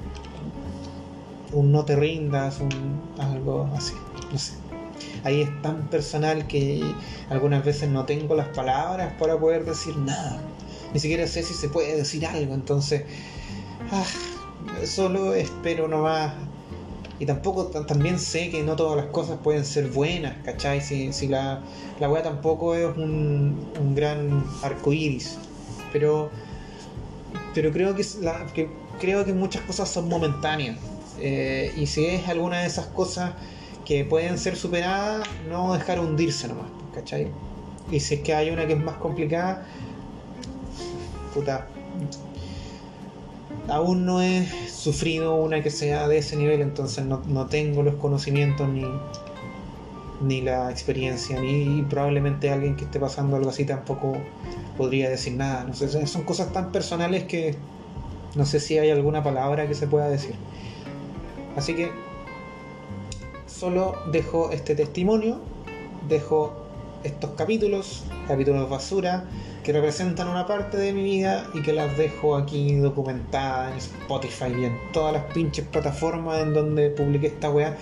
un 1.51 1.71
no 1.71 1.85
te 1.85 1.95
rindas, 1.95 2.59
un 2.59 3.01
algo 3.17 3.69
así 3.75 3.93
no 4.31 4.37
sé. 4.37 4.53
Ahí 5.23 5.41
es 5.41 5.61
tan 5.61 5.87
personal 5.89 6.47
que 6.47 6.83
algunas 7.29 7.65
veces 7.65 7.89
no 7.89 8.05
tengo 8.05 8.35
las 8.35 8.49
palabras 8.49 9.13
para 9.19 9.37
poder 9.39 9.65
decir 9.65 9.97
nada. 9.97 10.39
Ni 10.93 10.99
siquiera 10.99 11.27
sé 11.27 11.43
si 11.43 11.53
se 11.53 11.69
puede 11.69 11.95
decir 11.95 12.25
algo. 12.25 12.53
Entonces, 12.53 13.03
ah, 13.91 14.05
solo 14.85 15.33
espero 15.33 15.87
nomás. 15.87 16.33
Y 17.19 17.25
tampoco 17.25 17.67
también 17.67 18.19
sé 18.19 18.49
que 18.49 18.61
no 18.63 18.75
todas 18.75 18.97
las 18.97 19.05
cosas 19.07 19.39
pueden 19.41 19.63
ser 19.63 19.87
buenas, 19.87 20.35
¿cachai? 20.43 20.81
Si, 20.81 21.27
la, 21.27 21.61
la 21.99 22.23
tampoco 22.23 22.75
es 22.75 22.97
un, 22.97 23.65
un 23.79 23.95
gran 23.95 24.43
arco 24.61 24.91
iris. 24.91 25.37
Pero, 25.93 26.29
pero 27.53 27.71
creo 27.71 27.95
que, 27.95 28.69
creo 28.99 29.23
que 29.23 29.33
muchas 29.33 29.61
cosas 29.61 29.89
son 29.89 30.09
momentáneas. 30.09 30.77
Eh, 31.19 31.71
y 31.77 31.85
si 31.87 32.05
es 32.05 32.27
alguna 32.27 32.59
de 32.59 32.67
esas 32.67 32.87
cosas 32.87 33.31
que 33.85 34.03
pueden 34.03 34.37
ser 34.37 34.57
superadas, 34.57 35.25
no 35.49 35.73
dejar 35.73 36.01
hundirse 36.01 36.49
nomás, 36.49 36.67
¿cachai? 36.93 37.31
Y 37.91 37.99
si 38.01 38.15
es 38.15 38.21
que 38.21 38.33
hay 38.33 38.49
una 38.49 38.67
que 38.67 38.73
es 38.73 38.79
más 38.79 38.97
complicada, 38.97 39.65
puta, 41.33 41.67
aún 43.67 44.05
no 44.05 44.21
he 44.21 44.45
sufrido 44.67 45.35
una 45.35 45.61
que 45.63 45.69
sea 45.69 46.07
de 46.07 46.17
ese 46.19 46.35
nivel, 46.35 46.61
entonces 46.61 47.05
no, 47.05 47.21
no 47.27 47.47
tengo 47.47 47.83
los 47.83 47.95
conocimientos 47.95 48.67
ni, 48.69 48.85
ni 50.21 50.41
la 50.41 50.71
experiencia, 50.71 51.39
ni 51.39 51.81
probablemente 51.83 52.49
alguien 52.49 52.75
que 52.75 52.85
esté 52.85 52.99
pasando 52.99 53.35
algo 53.35 53.49
así 53.49 53.65
tampoco 53.65 54.17
podría 54.77 55.09
decir 55.09 55.33
nada. 55.33 55.63
No 55.63 55.73
sé, 55.73 56.05
son 56.07 56.23
cosas 56.23 56.51
tan 56.51 56.71
personales 56.71 57.23
que 57.23 57.55
no 58.35 58.45
sé 58.45 58.59
si 58.59 58.77
hay 58.77 58.89
alguna 58.89 59.23
palabra 59.23 59.67
que 59.67 59.73
se 59.73 59.87
pueda 59.87 60.09
decir. 60.09 60.35
Así 61.55 61.73
que 61.73 61.91
solo 63.47 63.95
dejo 64.11 64.51
este 64.51 64.75
testimonio, 64.75 65.39
dejo 66.09 66.64
estos 67.05 67.31
capítulos, 67.31 68.03
capítulos 68.27 68.69
basura, 68.69 69.25
que 69.63 69.71
representan 69.71 70.27
una 70.27 70.45
parte 70.45 70.77
de 70.77 70.93
mi 70.93 71.03
vida 71.03 71.47
y 71.53 71.61
que 71.61 71.73
las 71.73 71.97
dejo 71.97 72.35
aquí 72.35 72.75
documentadas 72.75 73.71
en 73.71 73.77
Spotify 73.77 74.53
y 74.59 74.65
en 74.65 74.77
todas 74.91 75.13
las 75.13 75.23
pinches 75.33 75.65
plataformas 75.65 76.41
en 76.41 76.53
donde 76.53 76.89
publiqué 76.89 77.27
esta 77.27 77.49
weá, 77.49 77.77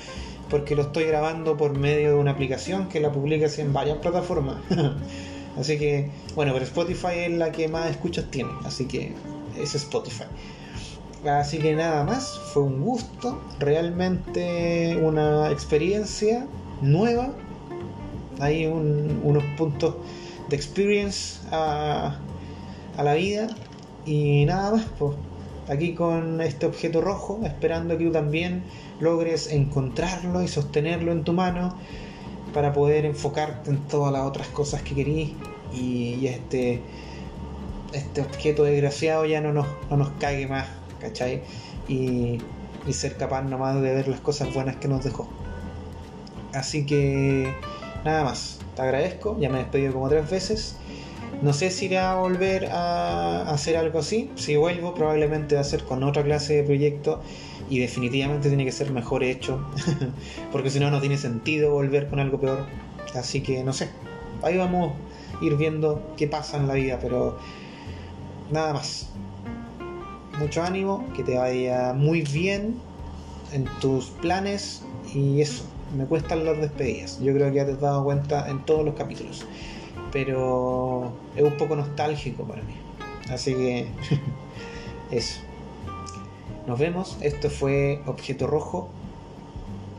porque 0.50 0.76
lo 0.76 0.84
estoy 0.84 1.06
grabando 1.06 1.58
por 1.58 1.78
medio 1.78 2.10
de 2.10 2.16
una 2.16 2.32
aplicación 2.32 2.90
que 2.90 3.00
la 3.00 3.12
publica 3.12 3.48
en 3.58 3.74
varias 3.74 3.98
plataformas. 3.98 4.58
así 5.60 5.78
que, 5.78 6.10
bueno, 6.36 6.54
pero 6.54 6.66
Spotify 6.66 7.20
es 7.26 7.32
la 7.32 7.52
que 7.52 7.68
más 7.68 7.90
escuchas 7.90 8.26
tiene, 8.30 8.52
así 8.66 8.86
que 8.86 9.14
es 9.58 9.76
Spotify. 9.76 10.26
Así 11.26 11.58
que 11.58 11.74
nada 11.74 12.04
más, 12.04 12.38
fue 12.54 12.64
un 12.64 12.82
gusto, 12.82 13.42
realmente 13.60 15.00
una 15.02 15.52
experiencia 15.52 16.46
nueva. 16.82 17.34
Hay 18.44 18.66
un, 18.66 19.22
unos 19.24 19.44
puntos 19.58 19.96
de 20.50 20.56
experience 20.56 21.40
a, 21.52 22.20
a, 22.98 23.04
la 23.04 23.14
vida 23.14 23.48
y 24.06 24.46
nada 24.46 24.72
más, 24.72 24.86
pues 25.00 25.16
aquí 25.70 25.94
con 25.94 26.42
este 26.42 26.66
objeto 26.66 27.02
rojo, 27.02 27.40
esperando 27.46 27.98
que 27.98 28.06
tú 28.06 28.12
también 28.12 28.64
logres 29.00 29.52
encontrarlo 29.52 30.44
y 30.44 30.48
sostenerlo 30.48 31.12
en 31.12 31.24
tu 31.24 31.34
mano 31.34 31.76
para 32.54 32.74
poder 32.74 33.06
enfocarte 33.06 33.72
en 33.72 33.78
todas 33.88 34.12
las 34.12 34.24
otras 34.24 34.48
cosas 34.48 34.82
que 34.82 34.96
querís 34.96 35.32
y, 35.74 36.28
este 36.28 36.82
este 37.94 38.22
objeto 38.22 38.64
desgraciado 38.64 39.24
ya 39.26 39.40
no 39.40 39.54
nos, 39.54 39.68
no 39.92 39.98
nos 39.98 40.10
cague 40.20 40.48
más, 40.48 40.68
¿cachai? 41.00 41.44
Y, 41.88 42.40
y 42.88 42.94
ser 42.94 43.18
capaz 43.18 43.44
nomás 43.44 43.76
de 43.76 43.94
ver 43.94 44.08
las 44.08 44.20
cosas 44.20 44.52
buenas 44.52 44.78
que 44.78 44.88
nos 44.88 45.04
dejó. 45.04 45.30
Así 46.54 46.86
que 46.86 47.54
nada 48.04 48.24
más, 48.24 48.60
te 48.76 48.82
agradezco, 48.82 49.38
ya 49.40 49.50
me 49.50 49.60
he 49.60 49.64
despedido 49.64 49.94
como 49.94 50.10
tres 50.10 50.30
veces. 50.30 50.76
No 51.42 51.52
sé 51.52 51.72
si 51.72 51.86
iré 51.86 52.00
a 52.00 52.16
volver 52.16 52.70
a 52.72 53.50
hacer 53.50 53.76
algo 53.76 54.00
así. 54.00 54.32
Si 54.36 54.56
vuelvo, 54.56 54.94
probablemente 54.94 55.56
va 55.56 55.62
a 55.62 55.66
ser 55.66 55.84
con 55.84 56.04
otra 56.04 56.24
clase 56.24 56.56
de 56.56 56.64
proyecto 56.64 57.22
y 57.70 57.80
definitivamente 57.80 58.48
tiene 58.48 58.66
que 58.66 58.72
ser 58.72 58.92
mejor 58.92 59.24
hecho, 59.24 59.66
porque 60.52 60.70
si 60.70 60.80
no, 60.80 60.90
no 60.90 61.00
tiene 61.00 61.18
sentido 61.18 61.72
volver 61.72 62.08
con 62.08 62.20
algo 62.20 62.40
peor. 62.40 62.66
Así 63.16 63.42
que 63.42 63.64
no 63.64 63.74
sé, 63.74 63.90
ahí 64.42 64.58
vamos 64.58 64.94
a 65.40 65.44
ir 65.44 65.56
viendo 65.58 66.14
qué 66.16 66.28
pasa 66.28 66.58
en 66.58 66.68
la 66.68 66.76
vida, 66.76 67.00
pero 67.02 67.38
nada 68.52 68.74
más. 68.74 69.10
Mucho 70.40 70.64
ánimo, 70.64 71.06
que 71.16 71.24
te 71.24 71.38
vaya 71.38 71.94
muy 71.94 72.22
bien 72.22 72.82
en 73.52 73.66
tus 73.80 74.10
planes 74.10 74.82
y 75.14 75.42
eso 75.42 75.64
me 75.94 76.06
cuestan 76.06 76.46
las 76.46 76.58
despedidas. 76.58 77.20
Yo 77.22 77.34
creo 77.34 77.50
que 77.50 77.58
ya 77.58 77.66
te 77.66 77.74
has 77.74 77.82
dado 77.82 78.04
cuenta 78.04 78.50
en 78.50 78.66
todos 78.66 78.84
los 78.86 78.96
capítulos. 78.96 79.46
Pero 80.12 81.12
es 81.36 81.44
un 81.44 81.58
poco 81.58 81.76
nostálgico 81.76 82.44
para 82.44 82.62
mí. 82.64 82.74
Así 83.30 83.54
que 83.54 83.88
eso. 85.12 85.42
Nos 86.68 86.80
vemos. 86.80 87.18
Esto 87.22 87.50
fue 87.50 88.02
Objeto 88.06 88.48
Rojo. 88.48 88.90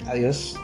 Adiós. 0.06 0.56